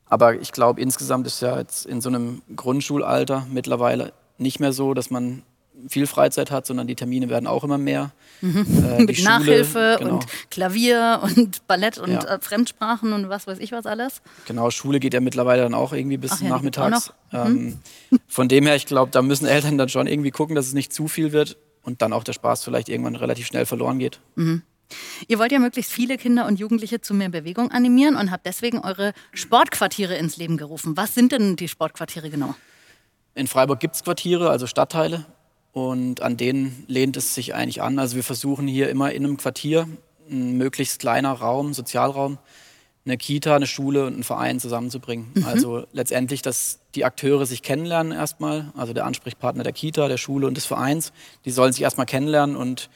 Aber 0.05 0.41
ich 0.41 0.53
glaube, 0.53 0.81
insgesamt 0.81 1.27
ist 1.27 1.41
ja 1.41 1.59
jetzt 1.59 1.87
in 1.87 2.01
so 2.01 2.09
einem 2.09 2.43
Grundschulalter 2.55 3.47
mittlerweile 3.51 4.13
nicht 4.39 4.61
mehr 4.61 4.73
so, 4.73 4.95
dass 4.95 5.11
man 5.11 5.43
viel 5.89 6.07
Freizeit 6.07 6.51
hat, 6.51 6.67
sondern 6.67 6.87
die 6.87 6.95
Termine 6.95 7.29
werden 7.29 7.47
auch 7.47 7.65
immer 7.65 7.79
mehr. 7.79 8.13
Mhm. 8.41 8.67
Äh, 8.85 9.03
Mit 9.05 9.17
Schule, 9.17 9.29
Nachhilfe 9.29 9.97
genau. 9.99 10.15
und 10.15 10.27
Klavier 10.51 11.21
und 11.23 11.67
Ballett 11.67 11.99
und 11.99 12.13
ja. 12.13 12.25
äh, 12.25 12.41
Fremdsprachen 12.41 13.13
und 13.13 13.29
was 13.29 13.47
weiß 13.47 13.59
ich 13.59 13.73
was 13.73 13.87
alles. 13.87 14.23
Genau, 14.47 14.71
Schule 14.71 15.01
geht 15.01 15.15
ja 15.15 15.21
mittlerweile 15.21 15.63
dann 15.63 15.75
auch 15.75 15.93
irgendwie 15.93 16.17
bis 16.17 16.41
ja, 16.41 16.49
nachmittags. 16.49 17.13
Ähm, 17.33 17.79
mhm. 18.11 18.21
Von 18.27 18.49
dem 18.49 18.67
her, 18.67 18.77
ich 18.77 18.87
glaube, 18.87 19.11
da 19.11 19.23
müssen 19.23 19.47
Eltern 19.47 19.79
dann 19.79 19.89
schon 19.89 20.07
irgendwie 20.07 20.31
gucken, 20.31 20.55
dass 20.55 20.67
es 20.67 20.73
nicht 20.73 20.93
zu 20.93 21.09
viel 21.09 21.33
wird. 21.33 21.57
und 21.87 22.03
dann 22.03 22.13
auch 22.13 22.25
der 22.25 22.33
Spaß 22.33 22.65
vielleicht 22.65 22.89
irgendwann 22.89 23.17
relativ 23.17 23.47
schnell 23.47 23.65
verloren 23.65 23.99
geht. 23.99 24.21
Ihr 25.29 25.39
wollt 25.39 25.53
ja 25.53 25.59
möglichst 25.59 25.93
viele 25.93 26.17
Kinder 26.19 26.47
und 26.47 26.59
Jugendliche 26.59 27.01
zu 27.01 27.15
mehr 27.15 27.29
Bewegung 27.29 27.71
animieren 27.71 28.17
und 28.17 28.31
habt 28.31 28.45
deswegen 28.45 28.81
eure 28.81 29.13
Sportquartiere 29.33 30.17
ins 30.17 30.37
Leben 30.37 30.57
gerufen. 30.57 30.97
Was 30.97 31.15
sind 31.15 31.33
denn 31.33 31.57
die 31.57 31.69
Sportquartiere 31.69 32.29
genau? 32.29 32.55
In 33.35 33.47
Freiburg 33.47 33.81
gibt 33.81 33.95
es 33.95 34.03
Quartiere, 34.03 34.51
also 34.51 34.67
Stadtteile. 34.67 35.27
Und 35.77 36.23
an 36.23 36.39
denen 36.39 36.85
lehnt 36.89 37.19
es 37.19 37.35
sich 37.35 37.55
eigentlich 37.55 37.83
an. 37.83 37.99
Also 37.99 38.17
wir 38.17 38.25
versuchen 38.25 38.67
hier 38.67 38.89
immer 38.89 39.13
in 39.13 39.27
einem 39.27 39.37
Quartier, 39.37 39.87
ein 40.31 40.57
möglichst 40.57 41.01
kleiner 41.01 41.33
Raum, 41.33 41.75
Sozialraum, 41.75 42.39
eine 43.05 43.19
Kita, 43.19 43.55
eine 43.55 43.67
Schule 43.67 44.07
und 44.07 44.15
einen 44.15 44.25
Verein 44.25 44.59
zusammenzubringen. 44.59 45.45
Also 45.45 45.85
letztendlich, 45.93 46.41
dass 46.41 46.79
die 46.95 47.05
Akteure 47.05 47.45
sich 47.45 47.63
kennenlernen 47.63 48.13
erstmal, 48.13 48.73
also 48.75 48.95
der 48.95 49.05
Ansprechpartner 49.05 49.65
der 49.65 49.75
Kita, 49.75 50.09
der 50.09 50.17
Schule 50.17 50.47
und 50.47 50.57
des 50.57 50.65
Vereins, 50.65 51.13
die 51.45 51.51
sollen 51.51 51.75
sich 51.75 51.83
erstmal 51.83 52.07
kennenlernen 52.07 52.57
und 52.57 52.89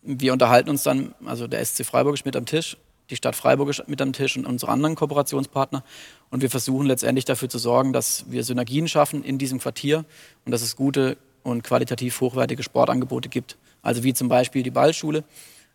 wir 0.00 0.32
unterhalten 0.32 0.70
uns 0.70 0.82
dann, 0.84 1.14
also 1.26 1.46
der 1.46 1.62
SC 1.62 1.84
Freiburg 1.84 2.14
ist 2.14 2.24
mit 2.24 2.34
am 2.34 2.46
Tisch, 2.46 2.78
die 3.10 3.16
Stadt 3.16 3.36
Freiburg 3.36 3.68
ist 3.68 3.86
mit 3.88 4.00
am 4.00 4.14
Tisch 4.14 4.38
und 4.38 4.46
unsere 4.46 4.72
anderen 4.72 4.94
Kooperationspartner. 4.94 5.84
Und 6.30 6.40
wir 6.40 6.48
versuchen 6.48 6.86
letztendlich 6.86 7.26
dafür 7.26 7.50
zu 7.50 7.58
sorgen, 7.58 7.92
dass 7.92 8.24
wir 8.30 8.42
Synergien 8.42 8.88
schaffen 8.88 9.22
in 9.22 9.36
diesem 9.36 9.58
Quartier 9.58 10.06
und 10.46 10.52
dass 10.52 10.62
es 10.62 10.76
gute 10.76 11.18
und 11.42 11.62
qualitativ 11.62 12.20
hochwertige 12.20 12.62
Sportangebote 12.62 13.28
gibt. 13.28 13.56
Also 13.82 14.04
wie 14.04 14.14
zum 14.14 14.28
Beispiel 14.28 14.62
die 14.62 14.70
Ballschule. 14.70 15.24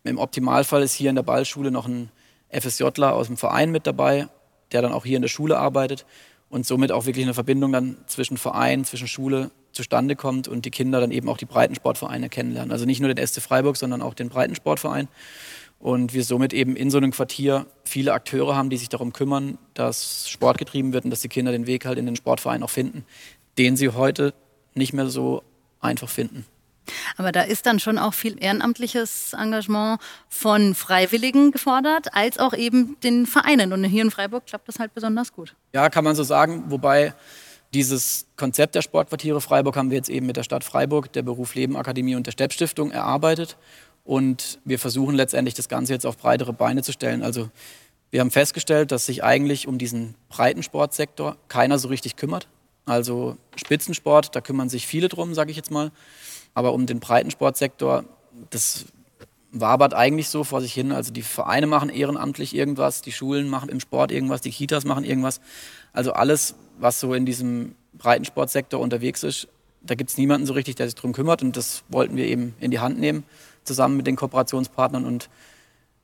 Im 0.04 0.18
Optimalfall 0.18 0.82
ist 0.82 0.94
hier 0.94 1.10
in 1.10 1.16
der 1.16 1.22
Ballschule 1.22 1.70
noch 1.70 1.86
ein 1.86 2.10
FSJler 2.50 3.14
aus 3.14 3.26
dem 3.26 3.36
Verein 3.36 3.70
mit 3.70 3.86
dabei, 3.86 4.28
der 4.72 4.82
dann 4.82 4.92
auch 4.92 5.04
hier 5.04 5.16
in 5.16 5.22
der 5.22 5.28
Schule 5.28 5.58
arbeitet 5.58 6.06
und 6.50 6.66
somit 6.66 6.92
auch 6.92 7.06
wirklich 7.06 7.24
eine 7.24 7.34
Verbindung 7.34 7.72
dann 7.72 7.96
zwischen 8.06 8.38
Verein, 8.38 8.84
zwischen 8.84 9.08
Schule 9.08 9.50
zustande 9.72 10.16
kommt 10.16 10.48
und 10.48 10.64
die 10.64 10.70
Kinder 10.70 11.00
dann 11.00 11.10
eben 11.10 11.28
auch 11.28 11.36
die 11.36 11.44
Breitensportvereine 11.44 12.28
kennenlernen. 12.28 12.72
Also 12.72 12.86
nicht 12.86 13.00
nur 13.00 13.12
den 13.12 13.24
SC 13.24 13.42
Freiburg, 13.42 13.76
sondern 13.76 14.02
auch 14.02 14.14
den 14.14 14.28
Breitensportverein. 14.28 15.08
Und 15.78 16.12
wir 16.12 16.24
somit 16.24 16.52
eben 16.52 16.74
in 16.74 16.90
so 16.90 16.98
einem 16.98 17.12
Quartier 17.12 17.66
viele 17.84 18.12
Akteure 18.12 18.56
haben, 18.56 18.70
die 18.70 18.76
sich 18.76 18.88
darum 18.88 19.12
kümmern, 19.12 19.58
dass 19.74 20.28
Sport 20.28 20.58
getrieben 20.58 20.92
wird 20.92 21.04
und 21.04 21.10
dass 21.10 21.20
die 21.20 21.28
Kinder 21.28 21.52
den 21.52 21.66
Weg 21.66 21.84
halt 21.84 21.98
in 21.98 22.06
den 22.06 22.16
Sportverein 22.16 22.62
auch 22.62 22.70
finden, 22.70 23.04
den 23.58 23.76
sie 23.76 23.90
heute 23.90 24.34
nicht 24.74 24.92
mehr 24.92 25.08
so 25.08 25.42
einfach 25.80 26.08
finden. 26.08 26.46
Aber 27.16 27.32
da 27.32 27.42
ist 27.42 27.66
dann 27.66 27.80
schon 27.80 27.98
auch 27.98 28.14
viel 28.14 28.42
ehrenamtliches 28.42 29.34
Engagement 29.34 30.00
von 30.28 30.74
Freiwilligen 30.74 31.50
gefordert, 31.52 32.14
als 32.14 32.38
auch 32.38 32.54
eben 32.54 32.96
den 33.02 33.26
Vereinen. 33.26 33.72
Und 33.72 33.84
hier 33.84 34.02
in 34.02 34.10
Freiburg 34.10 34.46
klappt 34.46 34.68
das 34.68 34.78
halt 34.78 34.94
besonders 34.94 35.32
gut. 35.32 35.54
Ja, 35.74 35.90
kann 35.90 36.04
man 36.04 36.16
so 36.16 36.22
sagen. 36.22 36.64
Wobei 36.68 37.14
dieses 37.74 38.26
Konzept 38.36 38.74
der 38.74 38.82
Sportquartiere 38.82 39.40
Freiburg 39.40 39.76
haben 39.76 39.90
wir 39.90 39.98
jetzt 39.98 40.08
eben 40.08 40.26
mit 40.26 40.36
der 40.36 40.42
Stadt 40.42 40.64
Freiburg, 40.64 41.12
der 41.12 41.22
Beruf 41.22 41.54
Leben 41.54 41.76
Akademie 41.76 42.14
und 42.14 42.26
der 42.26 42.32
Stepp 42.32 42.52
Stiftung 42.52 42.90
erarbeitet. 42.90 43.56
Und 44.04 44.58
wir 44.64 44.78
versuchen 44.78 45.14
letztendlich 45.14 45.54
das 45.54 45.68
Ganze 45.68 45.92
jetzt 45.92 46.06
auf 46.06 46.16
breitere 46.16 46.54
Beine 46.54 46.82
zu 46.82 46.92
stellen. 46.92 47.22
Also 47.22 47.50
wir 48.10 48.20
haben 48.20 48.30
festgestellt, 48.30 48.90
dass 48.90 49.04
sich 49.04 49.22
eigentlich 49.22 49.68
um 49.68 49.76
diesen 49.76 50.14
Breitensportsektor 50.30 51.36
keiner 51.48 51.78
so 51.78 51.88
richtig 51.88 52.16
kümmert. 52.16 52.48
Also 52.88 53.36
Spitzensport, 53.56 54.34
da 54.34 54.40
kümmern 54.40 54.68
sich 54.68 54.86
viele 54.86 55.08
drum, 55.08 55.34
sage 55.34 55.50
ich 55.50 55.56
jetzt 55.56 55.70
mal. 55.70 55.92
Aber 56.54 56.72
um 56.72 56.86
den 56.86 57.00
Breitensportsektor, 57.00 58.04
das 58.50 58.86
wabert 59.52 59.94
eigentlich 59.94 60.28
so 60.28 60.44
vor 60.44 60.60
sich 60.60 60.72
hin. 60.72 60.92
Also 60.92 61.12
die 61.12 61.22
Vereine 61.22 61.66
machen 61.66 61.90
ehrenamtlich 61.90 62.54
irgendwas, 62.54 63.02
die 63.02 63.12
Schulen 63.12 63.48
machen 63.48 63.68
im 63.68 63.80
Sport 63.80 64.10
irgendwas, 64.10 64.40
die 64.40 64.50
Kitas 64.50 64.84
machen 64.84 65.04
irgendwas. 65.04 65.40
Also 65.92 66.12
alles, 66.12 66.54
was 66.78 66.98
so 67.00 67.14
in 67.14 67.26
diesem 67.26 67.74
Breitensportsektor 67.94 68.80
unterwegs 68.80 69.22
ist, 69.22 69.48
da 69.82 69.94
gibt 69.94 70.10
es 70.10 70.18
niemanden 70.18 70.46
so 70.46 70.52
richtig, 70.54 70.76
der 70.76 70.86
sich 70.86 70.94
darum 70.94 71.12
kümmert. 71.12 71.42
Und 71.42 71.56
das 71.56 71.84
wollten 71.88 72.16
wir 72.16 72.26
eben 72.26 72.54
in 72.60 72.70
die 72.70 72.80
Hand 72.80 72.98
nehmen, 72.98 73.24
zusammen 73.64 73.96
mit 73.96 74.06
den 74.06 74.16
Kooperationspartnern 74.16 75.04
und 75.04 75.28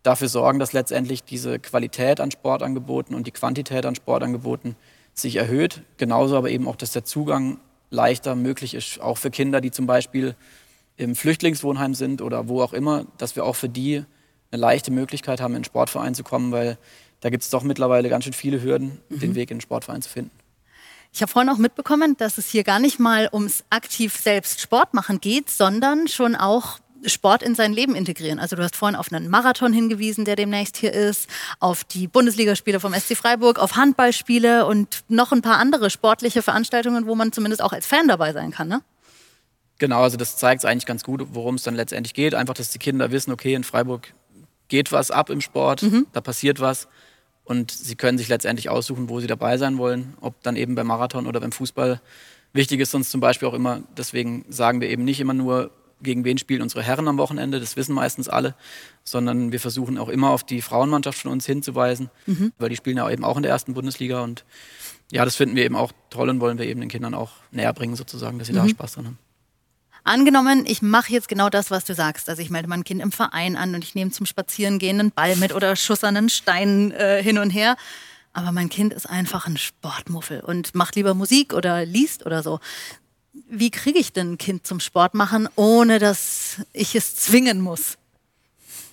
dafür 0.03 0.29
sorgen, 0.29 0.59
dass 0.59 0.75
letztendlich 0.75 1.25
diese 1.25 1.59
Qualität 1.59 2.21
an 2.21 2.31
Sportangeboten 2.31 3.17
und 3.17 3.27
die 3.27 3.31
Quantität 3.31 3.87
an 3.87 3.95
Sportangeboten 3.95 4.77
sich 5.15 5.37
erhöht. 5.37 5.83
Genauso 5.97 6.37
aber 6.37 6.51
eben 6.51 6.69
auch, 6.69 6.77
dass 6.77 6.93
der 6.93 7.05
Zugang 7.05 7.59
leichter 7.91 8.35
möglich 8.35 8.75
ist, 8.75 9.01
auch 9.01 9.19
für 9.19 9.31
Kinder, 9.31 9.61
die 9.61 9.71
zum 9.71 9.87
Beispiel 9.87 10.35
im 10.97 11.17
Flüchtlingswohnheim 11.17 11.95
sind 11.95 12.23
oder 12.23 12.49
wo 12.49 12.63
auch 12.63 12.73
immer, 12.73 13.07
dass 13.19 13.37
wir 13.37 13.45
auch 13.45 13.57
für 13.57 13.69
die 13.69 14.05
eine 14.51 14.61
leichte 14.61 14.91
Möglichkeit 14.91 15.41
haben, 15.41 15.55
in 15.55 15.61
den 15.61 15.65
Sportverein 15.65 16.15
zu 16.15 16.23
kommen, 16.23 16.53
weil 16.53 16.79
da 17.21 17.31
gibt 17.31 17.43
es 17.43 17.51
doch 17.51 17.63
mittlerweile 17.63 18.09
ganz 18.09 18.25
schön 18.25 18.33
viele 18.33 18.63
Hürden, 18.63 19.01
den 19.09 19.35
Weg 19.35 19.51
in 19.51 19.57
den 19.57 19.63
Sportverein 19.63 20.03
zu 20.03 20.11
finden. 20.11 20.31
Ich 21.13 21.23
habe 21.23 21.31
vorhin 21.31 21.49
auch 21.49 21.59
mitbekommen, 21.59 22.17
dass 22.17 22.39
es 22.39 22.49
hier 22.49 22.65
gar 22.65 22.81
nicht 22.81 22.99
mal 22.99 23.29
ums 23.33 23.65
aktiv 23.71 24.17
selbst 24.17 24.61
Sport 24.61 24.95
machen 24.95 25.21
geht, 25.21 25.49
sondern 25.49 26.09
schon 26.09 26.35
auch 26.35 26.81
Sport 27.07 27.43
in 27.43 27.55
sein 27.55 27.73
Leben 27.73 27.95
integrieren. 27.95 28.39
Also 28.39 28.57
du 28.57 28.63
hast 28.63 28.77
vorhin 28.77 28.97
auf 28.97 29.13
einen 29.13 29.29
Marathon 29.29 29.73
hingewiesen, 29.73 30.25
der 30.25 30.37
demnächst 30.37 30.77
hier 30.77 30.93
ist, 30.93 31.29
auf 31.61 31.85
die 31.85 32.07
Bundesligaspiele 32.07 32.81
vom 32.81 32.95
SC 32.95 33.17
Freiburg, 33.17 33.59
auf 33.59 33.77
Handballspiele 33.77 34.67
und 34.67 35.05
noch 35.09 35.33
ein 35.33 35.43
paar 35.43 35.59
andere 35.59 35.91
sportliche 35.91 36.43
Veranstaltungen, 36.43 37.07
wo 37.07 37.15
man 37.15 37.33
zumindest 37.33 37.63
auch 37.63 37.73
als 37.73 37.87
Fan 37.87 38.09
dabei 38.09 38.33
sein 38.33 38.51
kann, 38.51 38.69
ne? 38.69 38.83
Genau, 39.79 40.03
also 40.03 40.17
das 40.17 40.37
zeigt 40.37 40.61
es 40.61 40.65
eigentlich 40.65 40.87
ganz 40.87 41.03
gut, 41.03 41.27
worum 41.33 41.57
es 41.57 41.65
dann 41.65 41.75
letztendlich 41.75 42.15
geht. 42.15 42.35
Einfach, 42.35 42.55
dass 42.55 42.71
die 42.71 42.79
Kinder 42.79 43.11
wissen, 43.11 43.33
okay, 43.33 43.55
in 43.55 43.65
Freiburg 43.65 44.15
geht 44.69 44.93
was 44.93 45.11
ab 45.11 45.31
im 45.31 45.41
Sport, 45.41 45.85
da 46.13 46.21
passiert 46.21 46.61
was. 46.61 46.89
Und 47.45 47.71
sie 47.71 47.97
können 47.97 48.17
sich 48.17 48.29
letztendlich 48.29 48.71
aussuchen, 48.71 49.09
wo 49.09 49.21
sie 49.21 49.27
dabei 49.27 49.59
sein 49.59 49.77
wollen. 49.77 50.15
Ob 50.21 50.43
dann 50.43 50.57
eben 50.57 50.75
beim 50.75 50.87
Marathon 50.87 51.27
oder 51.27 51.41
beim 51.41 51.53
Fußball. 51.53 52.01
Wichtig 52.55 52.81
ist 52.81 52.95
uns 52.95 53.11
zum 53.11 53.21
Beispiel 53.21 53.49
auch 53.49 53.55
immer, 53.55 53.83
deswegen 53.97 54.45
sagen 54.49 54.81
wir 54.81 54.89
eben 54.89 55.05
nicht 55.05 55.21
immer 55.21 55.35
nur, 55.35 55.73
gegen 56.03 56.25
wen 56.25 56.39
spielen 56.39 56.63
unsere 56.63 56.83
Herren 56.83 57.09
am 57.09 57.19
Wochenende, 57.19 57.61
das 57.61 57.77
wissen 57.77 57.95
meistens 57.95 58.29
alle, 58.29 58.55
sondern 59.05 59.53
wir 59.53 59.61
versuchen 59.61 59.99
auch 59.99 60.09
immer 60.09 60.31
auf 60.31 60.45
die 60.45 60.63
Frauenmannschaft 60.63 61.19
von 61.19 61.31
uns 61.31 61.47
hinzuweisen, 61.47 62.11
weil 62.59 62.69
die 62.69 62.77
spielen 62.77 62.97
ja 62.97 63.09
eben 63.11 63.25
auch 63.25 63.37
in 63.37 63.43
der 63.43 63.53
ersten 63.53 63.75
Bundesliga 63.75 64.23
und 64.23 64.45
ja, 65.11 65.25
das 65.25 65.37
finden 65.37 65.57
wir 65.57 65.65
eben 65.65 65.77
auch 65.77 65.93
toll 66.11 66.29
und 66.29 66.41
wollen 66.41 66.59
wir 66.59 66.67
eben 66.67 66.81
den 66.81 66.89
Kindern 66.89 67.15
auch 67.15 67.31
näher 67.51 67.73
bringen 67.73 67.97
sozusagen, 67.97 68.39
dass 68.39 68.49
sie 68.49 68.55
da 68.55 68.69
Spaß 68.69 68.95
dran 68.95 69.07
haben. 69.07 69.19
Angenommen, 70.07 70.65
ich 70.67 70.83
mache 70.83 71.13
jetzt 71.13 71.29
genau 71.29 71.49
das, 71.49 71.71
was 71.71 71.87
du 71.87 71.95
sagst. 71.95 72.29
Also 72.29 72.43
ich 72.43 72.51
melde 72.51 72.69
mein 72.69 72.85
Kind 72.85 73.01
im 73.01 73.11
Verein 73.11 73.57
an 73.57 73.75
und 73.75 73.83
ich 73.83 73.95
nehme 73.95 74.11
zum 74.11 74.27
Spazierengehen 74.27 75.01
einen 75.01 75.11
Ball 75.11 75.35
mit 75.37 75.55
oder 75.55 75.77
schusser 75.77 76.09
einen 76.09 76.29
Stein 76.29 76.93
äh, 76.93 77.23
hin 77.23 77.39
und 77.39 77.49
her. 77.49 77.77
Aber 78.35 78.53
mein 78.53 78.69
Kind 78.69 78.93
ist 78.93 79.09
einfach 79.09 79.47
ein 79.47 79.57
Sportmuffel 79.57 80.41
und 80.41 80.75
macht 80.75 80.97
lieber 80.97 81.15
Musik 81.15 81.55
oder 81.55 81.87
liest 81.87 82.27
oder 82.27 82.43
so. 82.43 82.61
Wie 83.49 83.71
kriege 83.71 83.99
ich 83.99 84.13
denn 84.13 84.33
ein 84.33 84.39
Kind 84.39 84.67
zum 84.67 84.81
Sport 84.81 85.15
machen, 85.15 85.49
ohne 85.57 85.99
dass 85.99 86.57
ich 86.73 86.95
es 86.95 87.17
zwingen 87.17 87.61
muss? 87.61 87.97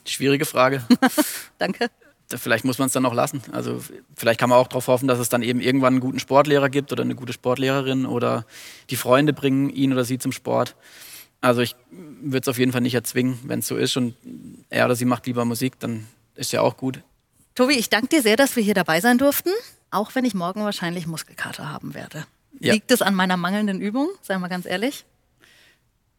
Schwierige 0.06 0.46
Frage. 0.46 0.84
Danke. 1.60 1.90
Da- 2.30 2.38
Vielleicht 2.38 2.66
muss 2.66 2.78
man 2.80 2.88
es 2.88 2.94
dann 2.94 3.04
noch 3.04 3.14
lassen. 3.14 3.42
Also 3.52 3.84
vielleicht 4.16 4.40
kann 4.40 4.50
man 4.50 4.58
auch 4.58 4.68
darauf 4.68 4.88
hoffen, 4.88 5.08
dass 5.08 5.20
es 5.20 5.30
dann 5.30 5.44
eben 5.44 5.60
irgendwann 5.62 5.94
einen 5.94 6.00
guten 6.00 6.20
Sportlehrer 6.20 6.70
gibt 6.70 6.92
oder 6.92 7.04
eine 7.04 7.14
gute 7.16 7.34
Sportlehrerin 7.34 8.06
oder 8.06 8.46
die 8.90 8.96
Freunde 8.96 9.34
bringen 9.34 9.70
ihn 9.70 9.92
oder 9.94 10.06
sie 10.06 10.18
zum 10.18 10.32
Sport. 10.32 10.76
Also 11.42 11.62
ich 11.62 11.76
würde 11.92 12.40
es 12.44 12.48
auf 12.48 12.58
jeden 12.58 12.72
Fall 12.72 12.82
nicht 12.82 12.96
erzwingen, 12.96 13.40
wenn 13.44 13.60
es 13.60 13.68
so 13.68 13.76
ist 13.76 13.98
und 13.98 14.16
er 14.70 14.86
oder 14.86 14.96
sie 14.96 15.06
macht 15.06 15.26
lieber 15.28 15.44
Musik, 15.46 15.80
dann 15.80 16.08
ist 16.36 16.52
ja 16.52 16.62
auch 16.62 16.78
gut. 16.78 17.02
Tobi, 17.56 17.74
ich 17.74 17.90
danke 17.90 18.08
dir 18.08 18.22
sehr, 18.22 18.38
dass 18.38 18.56
wir 18.56 18.64
hier 18.64 18.76
dabei 18.76 19.02
sein 19.02 19.18
durften, 19.18 19.50
auch 19.90 20.16
wenn 20.16 20.24
ich 20.24 20.34
morgen 20.34 20.64
wahrscheinlich 20.64 21.08
Muskelkater 21.08 21.70
haben 21.70 21.94
werde. 21.94 22.26
Ja. 22.60 22.74
Liegt 22.74 22.92
es 22.92 23.02
an 23.02 23.16
meiner 23.16 23.38
mangelnden 23.38 23.82
Übung? 23.82 24.10
Sei 24.22 24.38
mal 24.38 24.48
ganz 24.48 24.66
ehrlich. 24.66 25.06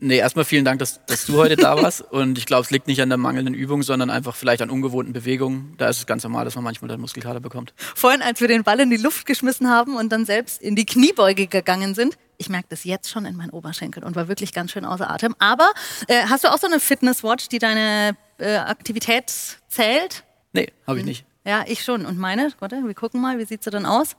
Nee, 0.05 0.17
erstmal 0.17 0.45
vielen 0.45 0.65
Dank, 0.65 0.81
dass, 0.81 1.07
dass 1.07 1.27
du 1.27 1.37
heute 1.37 1.55
da 1.55 1.77
warst. 1.83 2.01
Und 2.01 2.37
ich 2.37 2.45
glaube, 2.45 2.63
es 2.63 2.73
liegt 2.73 2.89
nicht 2.89 3.01
an 3.01 3.09
der 3.09 3.19
mangelnden 3.19 3.55
Übung, 3.55 3.85
sondern 3.85 4.11
einfach 4.11 4.35
vielleicht 4.35 4.61
an 4.61 4.69
ungewohnten 4.69 5.13
Bewegungen. 5.13 5.75
Da 5.79 5.89
ist 5.89 5.99
es 5.99 6.07
ganz 6.07 6.25
normal, 6.25 6.45
dass 6.45 6.57
man 6.57 6.65
manchmal 6.65 6.89
dann 6.89 7.01
Muskelkater 7.01 7.39
bekommt. 7.39 7.73
Vorhin, 7.77 8.21
als 8.21 8.41
wir 8.41 8.49
den 8.49 8.65
Ball 8.65 8.81
in 8.81 8.91
die 8.91 8.97
Luft 8.97 9.27
geschmissen 9.27 9.71
haben 9.71 9.95
und 9.95 10.11
dann 10.11 10.25
selbst 10.25 10.61
in 10.61 10.75
die 10.75 10.87
Kniebeuge 10.87 11.47
gegangen 11.47 11.95
sind, 11.95 12.19
ich 12.37 12.49
merke 12.49 12.67
das 12.71 12.83
jetzt 12.83 13.11
schon 13.11 13.25
in 13.27 13.37
meinen 13.37 13.51
Oberschenkeln 13.51 14.05
und 14.05 14.17
war 14.17 14.27
wirklich 14.27 14.53
ganz 14.53 14.73
schön 14.73 14.85
außer 14.85 15.09
Atem. 15.09 15.37
Aber 15.39 15.71
äh, 16.09 16.25
hast 16.29 16.43
du 16.43 16.53
auch 16.53 16.59
so 16.59 16.67
eine 16.67 16.81
Fitnesswatch, 16.81 17.49
die 17.49 17.61
deine 17.61 18.17
äh, 18.39 18.57
Aktivität 18.57 19.33
zählt? 19.69 20.25
Nee, 20.53 20.73
habe 20.85 20.99
ich 20.99 21.05
nicht. 21.05 21.25
Ja, 21.45 21.65
ich 21.69 21.85
schon. 21.85 22.07
Und 22.07 22.19
meine? 22.19 22.53
Warte, 22.59 22.83
wir 22.85 22.95
gucken 22.95 23.21
mal, 23.21 23.39
wie 23.39 23.45
sieht 23.45 23.63
sie 23.63 23.71
denn 23.71 23.87
aus? 23.87 24.17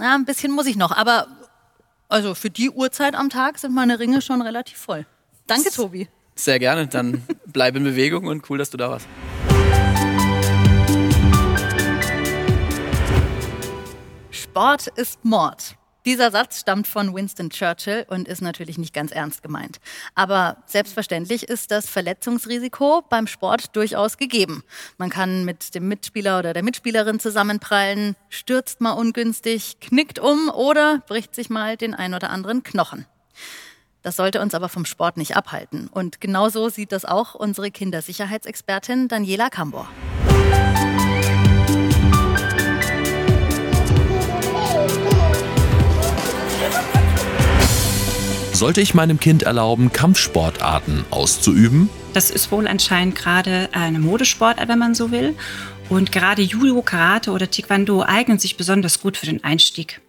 Ja, 0.00 0.14
ein 0.14 0.26
bisschen 0.26 0.52
muss 0.52 0.66
ich 0.66 0.76
noch, 0.76 0.92
aber 0.92 1.26
also 2.08 2.34
für 2.34 2.50
die 2.50 2.70
Uhrzeit 2.70 3.14
am 3.14 3.30
Tag 3.30 3.58
sind 3.58 3.74
meine 3.74 3.98
Ringe 3.98 4.20
schon 4.20 4.42
relativ 4.42 4.76
voll. 4.76 5.06
Danke, 5.46 5.70
Tobi. 5.70 6.08
Sehr 6.34 6.58
gerne. 6.58 6.86
Dann 6.86 7.22
bleib 7.46 7.76
in 7.76 7.84
Bewegung 7.84 8.26
und 8.26 8.48
cool, 8.50 8.58
dass 8.58 8.68
du 8.68 8.76
da 8.76 8.90
warst. 8.90 9.06
Sport 14.30 14.88
ist 14.96 15.24
Mord. 15.24 15.76
Dieser 16.06 16.30
Satz 16.30 16.60
stammt 16.60 16.86
von 16.86 17.12
Winston 17.16 17.50
Churchill 17.50 18.06
und 18.08 18.28
ist 18.28 18.40
natürlich 18.40 18.78
nicht 18.78 18.94
ganz 18.94 19.10
ernst 19.10 19.42
gemeint. 19.42 19.80
Aber 20.14 20.58
selbstverständlich 20.64 21.48
ist 21.48 21.72
das 21.72 21.88
Verletzungsrisiko 21.88 23.02
beim 23.10 23.26
Sport 23.26 23.74
durchaus 23.74 24.16
gegeben. 24.16 24.62
Man 24.98 25.10
kann 25.10 25.44
mit 25.44 25.74
dem 25.74 25.88
Mitspieler 25.88 26.38
oder 26.38 26.52
der 26.52 26.62
Mitspielerin 26.62 27.18
zusammenprallen, 27.18 28.14
stürzt 28.28 28.80
mal 28.80 28.92
ungünstig, 28.92 29.80
knickt 29.80 30.20
um 30.20 30.48
oder 30.48 31.02
bricht 31.08 31.34
sich 31.34 31.50
mal 31.50 31.76
den 31.76 31.92
ein 31.92 32.14
oder 32.14 32.30
anderen 32.30 32.62
Knochen. 32.62 33.04
Das 34.02 34.14
sollte 34.14 34.40
uns 34.40 34.54
aber 34.54 34.68
vom 34.68 34.84
Sport 34.84 35.16
nicht 35.16 35.36
abhalten. 35.36 35.88
Und 35.88 36.20
genauso 36.20 36.68
sieht 36.68 36.92
das 36.92 37.04
auch 37.04 37.34
unsere 37.34 37.72
Kindersicherheitsexpertin 37.72 39.08
Daniela 39.08 39.50
Kambor. 39.50 39.88
Sollte 48.56 48.80
ich 48.80 48.94
meinem 48.94 49.20
Kind 49.20 49.42
erlauben, 49.42 49.92
Kampfsportarten 49.92 51.04
auszuüben? 51.10 51.90
Das 52.14 52.30
ist 52.30 52.50
wohl 52.50 52.66
anscheinend 52.66 53.14
gerade 53.14 53.68
eine 53.72 53.98
Modesportart, 53.98 54.66
wenn 54.66 54.78
man 54.78 54.94
so 54.94 55.10
will. 55.10 55.34
Und 55.90 56.10
gerade 56.10 56.40
Judo, 56.40 56.80
Karate 56.80 57.32
oder 57.32 57.50
Taekwondo 57.50 58.02
eignen 58.02 58.38
sich 58.38 58.56
besonders 58.56 59.02
gut 59.02 59.18
für 59.18 59.26
den 59.26 59.44
Einstieg. 59.44 60.00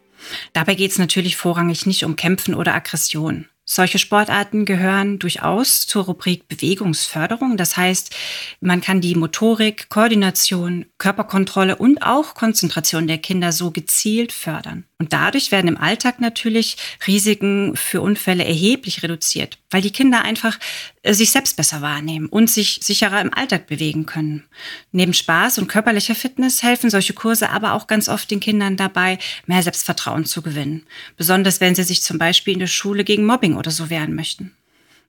Dabei 0.54 0.76
geht 0.76 0.92
es 0.92 0.98
natürlich 0.98 1.36
vorrangig 1.36 1.86
nicht 1.86 2.06
um 2.06 2.16
Kämpfen 2.16 2.56
oder 2.56 2.74
Aggression. 2.74 3.50
Solche 3.70 4.00
Sportarten 4.00 4.64
gehören 4.64 5.20
durchaus 5.20 5.86
zur 5.86 6.06
Rubrik 6.06 6.48
Bewegungsförderung. 6.48 7.58
Das 7.58 7.76
heißt, 7.76 8.16
man 8.62 8.80
kann 8.80 9.02
die 9.02 9.14
Motorik, 9.14 9.90
Koordination, 9.90 10.86
Körperkontrolle 10.98 11.76
und 11.76 12.02
auch 12.02 12.34
Konzentration 12.34 13.08
der 13.08 13.18
Kinder 13.18 13.52
so 13.52 13.72
gezielt 13.72 14.32
fördern. 14.32 14.86
Und 15.00 15.14
dadurch 15.14 15.52
werden 15.52 15.68
im 15.68 15.78
Alltag 15.78 16.20
natürlich 16.20 16.78
Risiken 17.06 17.76
für 17.76 18.02
Unfälle 18.02 18.46
erheblich 18.46 19.04
reduziert, 19.04 19.60
weil 19.70 19.84
die 19.84 19.92
Kinder 19.92 20.24
einfach 20.24 20.58
äh, 21.04 21.14
sich 21.14 21.30
selbst 21.30 21.56
besser 21.56 21.84
wahrnehmen 21.84 22.26
und 22.28 22.50
sich 22.50 22.80
sicherer 22.82 23.22
im 23.22 23.32
Alltag 23.32 23.68
bewegen 23.68 24.08
können. 24.08 24.46
Neben 24.92 25.14
Spaß 25.14 25.60
und 25.60 25.68
körperlicher 25.68 26.16
Fitness 26.16 26.64
helfen 26.64 26.90
solche 26.90 27.14
Kurse 27.14 27.52
aber 27.52 27.74
auch 27.74 27.86
ganz 27.86 28.10
oft 28.10 28.32
den 28.32 28.40
Kindern 28.40 28.76
dabei, 28.76 29.20
mehr 29.46 29.62
Selbstvertrauen 29.62 30.26
zu 30.26 30.42
gewinnen. 30.42 30.88
Besonders 31.16 31.62
wenn 31.62 31.76
sie 31.76 31.84
sich 31.84 32.02
zum 32.02 32.18
Beispiel 32.18 32.54
in 32.54 32.60
der 32.60 32.68
Schule 32.68 33.04
gegen 33.04 33.26
Mobbing 33.26 33.56
oder 33.58 33.72
so 33.72 33.90
wehren 33.90 34.16
möchten. 34.16 34.56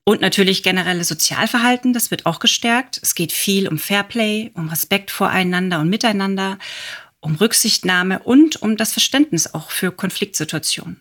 Und 0.05 0.21
natürlich 0.23 0.63
generelle 0.63 1.05
Sozialverhalten, 1.05 1.93
das 1.93 2.11
wird 2.11 2.25
auch 2.25 2.39
gestärkt. 2.39 2.99
Es 3.03 3.15
geht 3.15 3.31
viel 3.31 3.69
um 3.69 3.79
Fairplay, 3.79 4.51
um 4.55 4.69
Respekt 4.69 5.11
voreinander 5.11 5.81
und 5.81 5.91
miteinander 5.91 6.59
um 7.21 7.35
Rücksichtnahme 7.35 8.21
und 8.21 8.63
um 8.63 8.77
das 8.77 8.93
Verständnis 8.93 9.53
auch 9.53 9.71
für 9.71 9.93
Konfliktsituationen. 9.93 11.01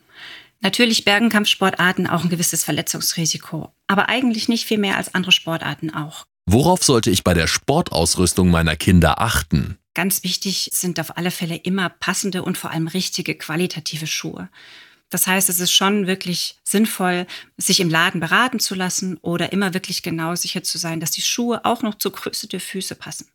Natürlich 0.60 1.06
bergen 1.06 1.30
Kampfsportarten 1.30 2.08
auch 2.08 2.24
ein 2.24 2.30
gewisses 2.30 2.64
Verletzungsrisiko, 2.64 3.72
aber 3.86 4.10
eigentlich 4.10 4.50
nicht 4.50 4.66
viel 4.66 4.80
mehr 4.80 4.98
als 4.98 5.14
andere 5.14 5.32
Sportarten 5.32 5.94
auch. 5.94 6.26
Worauf 6.46 6.84
sollte 6.84 7.12
ich 7.12 7.24
bei 7.24 7.34
der 7.34 7.48
Sportausrüstung 7.48 8.50
meiner 8.50 8.76
Kinder 8.76 9.22
achten? 9.22 9.78
Ganz 9.94 10.24
wichtig 10.24 10.70
sind 10.74 11.00
auf 11.00 11.18
alle 11.18 11.32
Fälle 11.32 11.56
immer 11.56 11.90
passende 11.90 12.44
und 12.44 12.58
vor 12.58 12.72
allem 12.72 12.88
richtige 12.88 13.36
qualitative 13.36 14.08
Schuhe. 14.08 14.50
Das 15.10 15.26
heißt, 15.26 15.50
es 15.50 15.60
ist 15.60 15.72
schon 15.72 16.06
wirklich 16.06 16.58
sinnvoll, 16.64 17.28
sich 17.58 17.80
im 17.80 17.90
Laden 17.90 18.20
beraten 18.20 18.60
zu 18.60 18.76
lassen 18.76 19.18
oder 19.22 19.54
immer 19.54 19.74
wirklich 19.74 20.04
genau 20.04 20.36
sicher 20.36 20.64
zu 20.64 20.78
sein, 20.78 21.00
dass 21.00 21.12
die 21.12 21.22
Schuhe 21.22 21.64
auch 21.64 21.82
noch 21.82 21.96
zur 21.96 22.12
Größe 22.12 22.48
der 22.48 22.60
Füße 22.60 22.96
passen. 22.96 23.28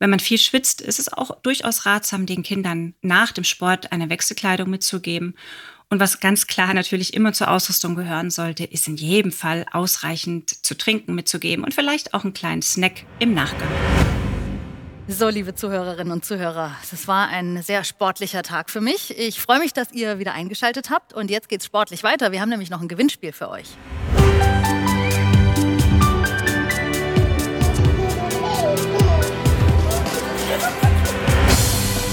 Wenn 0.00 0.10
man 0.10 0.20
viel 0.20 0.38
schwitzt, 0.38 0.80
ist 0.80 0.98
es 0.98 1.12
auch 1.12 1.40
durchaus 1.42 1.86
ratsam, 1.86 2.26
den 2.26 2.42
Kindern 2.42 2.94
nach 3.00 3.30
dem 3.30 3.44
Sport 3.44 3.92
eine 3.92 4.10
Wechselkleidung 4.10 4.68
mitzugeben. 4.68 5.36
Und 5.88 6.00
was 6.00 6.18
ganz 6.18 6.48
klar 6.48 6.74
natürlich 6.74 7.14
immer 7.14 7.32
zur 7.32 7.50
Ausrüstung 7.50 7.94
gehören 7.94 8.30
sollte, 8.30 8.64
ist 8.64 8.88
in 8.88 8.96
jedem 8.96 9.30
Fall 9.30 9.64
ausreichend 9.70 10.64
zu 10.64 10.76
trinken 10.76 11.14
mitzugeben 11.14 11.64
und 11.64 11.74
vielleicht 11.74 12.14
auch 12.14 12.24
einen 12.24 12.34
kleinen 12.34 12.62
Snack 12.62 13.04
im 13.20 13.34
Nachgang. 13.34 14.23
So, 15.06 15.28
liebe 15.28 15.54
Zuhörerinnen 15.54 16.14
und 16.14 16.24
Zuhörer, 16.24 16.70
es 16.90 17.06
war 17.06 17.28
ein 17.28 17.62
sehr 17.62 17.84
sportlicher 17.84 18.42
Tag 18.42 18.70
für 18.70 18.80
mich. 18.80 19.14
Ich 19.18 19.38
freue 19.38 19.58
mich, 19.58 19.74
dass 19.74 19.92
ihr 19.92 20.18
wieder 20.18 20.32
eingeschaltet 20.32 20.88
habt. 20.88 21.12
Und 21.12 21.30
jetzt 21.30 21.50
geht 21.50 21.60
es 21.60 21.66
sportlich 21.66 22.02
weiter. 22.04 22.32
Wir 22.32 22.40
haben 22.40 22.48
nämlich 22.48 22.70
noch 22.70 22.80
ein 22.80 22.88
Gewinnspiel 22.88 23.32
für 23.32 23.50
euch. 23.50 23.66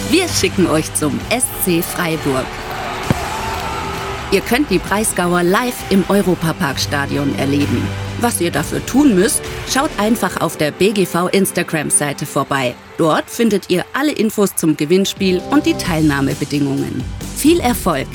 Wir 0.09 0.27
schicken 0.27 0.67
euch 0.67 0.93
zum 0.93 1.17
SC 1.29 1.81
Freiburg. 1.81 2.45
Ihr 4.33 4.41
könnt 4.41 4.69
die 4.69 4.79
Breisgauer 4.79 5.43
live 5.43 5.91
im 5.91 6.03
Europaparkstadion 6.09 7.35
erleben. 7.39 8.10
Was 8.21 8.39
ihr 8.39 8.51
dafür 8.51 8.85
tun 8.85 9.15
müsst, 9.15 9.41
schaut 9.67 9.89
einfach 9.97 10.41
auf 10.41 10.55
der 10.55 10.69
BGV 10.69 11.29
Instagram-Seite 11.31 12.27
vorbei. 12.27 12.75
Dort 12.99 13.27
findet 13.31 13.71
ihr 13.71 13.83
alle 13.93 14.11
Infos 14.11 14.55
zum 14.55 14.77
Gewinnspiel 14.77 15.41
und 15.49 15.65
die 15.65 15.73
Teilnahmebedingungen. 15.73 17.03
Viel 17.35 17.59
Erfolg! 17.59 18.07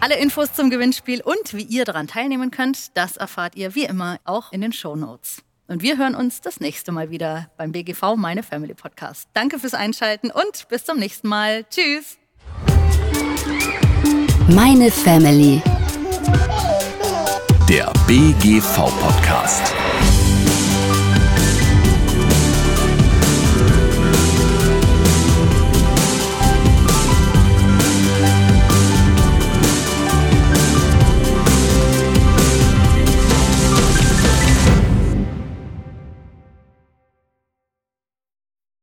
Alle 0.00 0.18
Infos 0.18 0.52
zum 0.52 0.68
Gewinnspiel 0.70 1.22
und 1.22 1.54
wie 1.54 1.62
ihr 1.62 1.84
daran 1.84 2.08
teilnehmen 2.08 2.50
könnt, 2.50 2.96
das 2.96 3.16
erfahrt 3.16 3.54
ihr 3.54 3.76
wie 3.76 3.84
immer 3.84 4.18
auch 4.24 4.52
in 4.52 4.60
den 4.60 4.72
Show 4.72 4.96
Notes. 4.96 5.42
Und 5.68 5.82
wir 5.82 5.96
hören 5.96 6.16
uns 6.16 6.40
das 6.40 6.58
nächste 6.58 6.90
Mal 6.90 7.10
wieder 7.10 7.50
beim 7.56 7.70
BGV 7.70 8.16
Meine 8.16 8.42
Family 8.42 8.74
Podcast. 8.74 9.28
Danke 9.34 9.60
fürs 9.60 9.74
Einschalten 9.74 10.32
und 10.32 10.68
bis 10.68 10.84
zum 10.84 10.98
nächsten 10.98 11.28
Mal. 11.28 11.64
Tschüss. 11.70 12.16
Meine 14.48 14.90
Family. 14.90 15.62
Der 17.68 17.92
BGV 18.06 18.88
Podcast. 18.98 19.74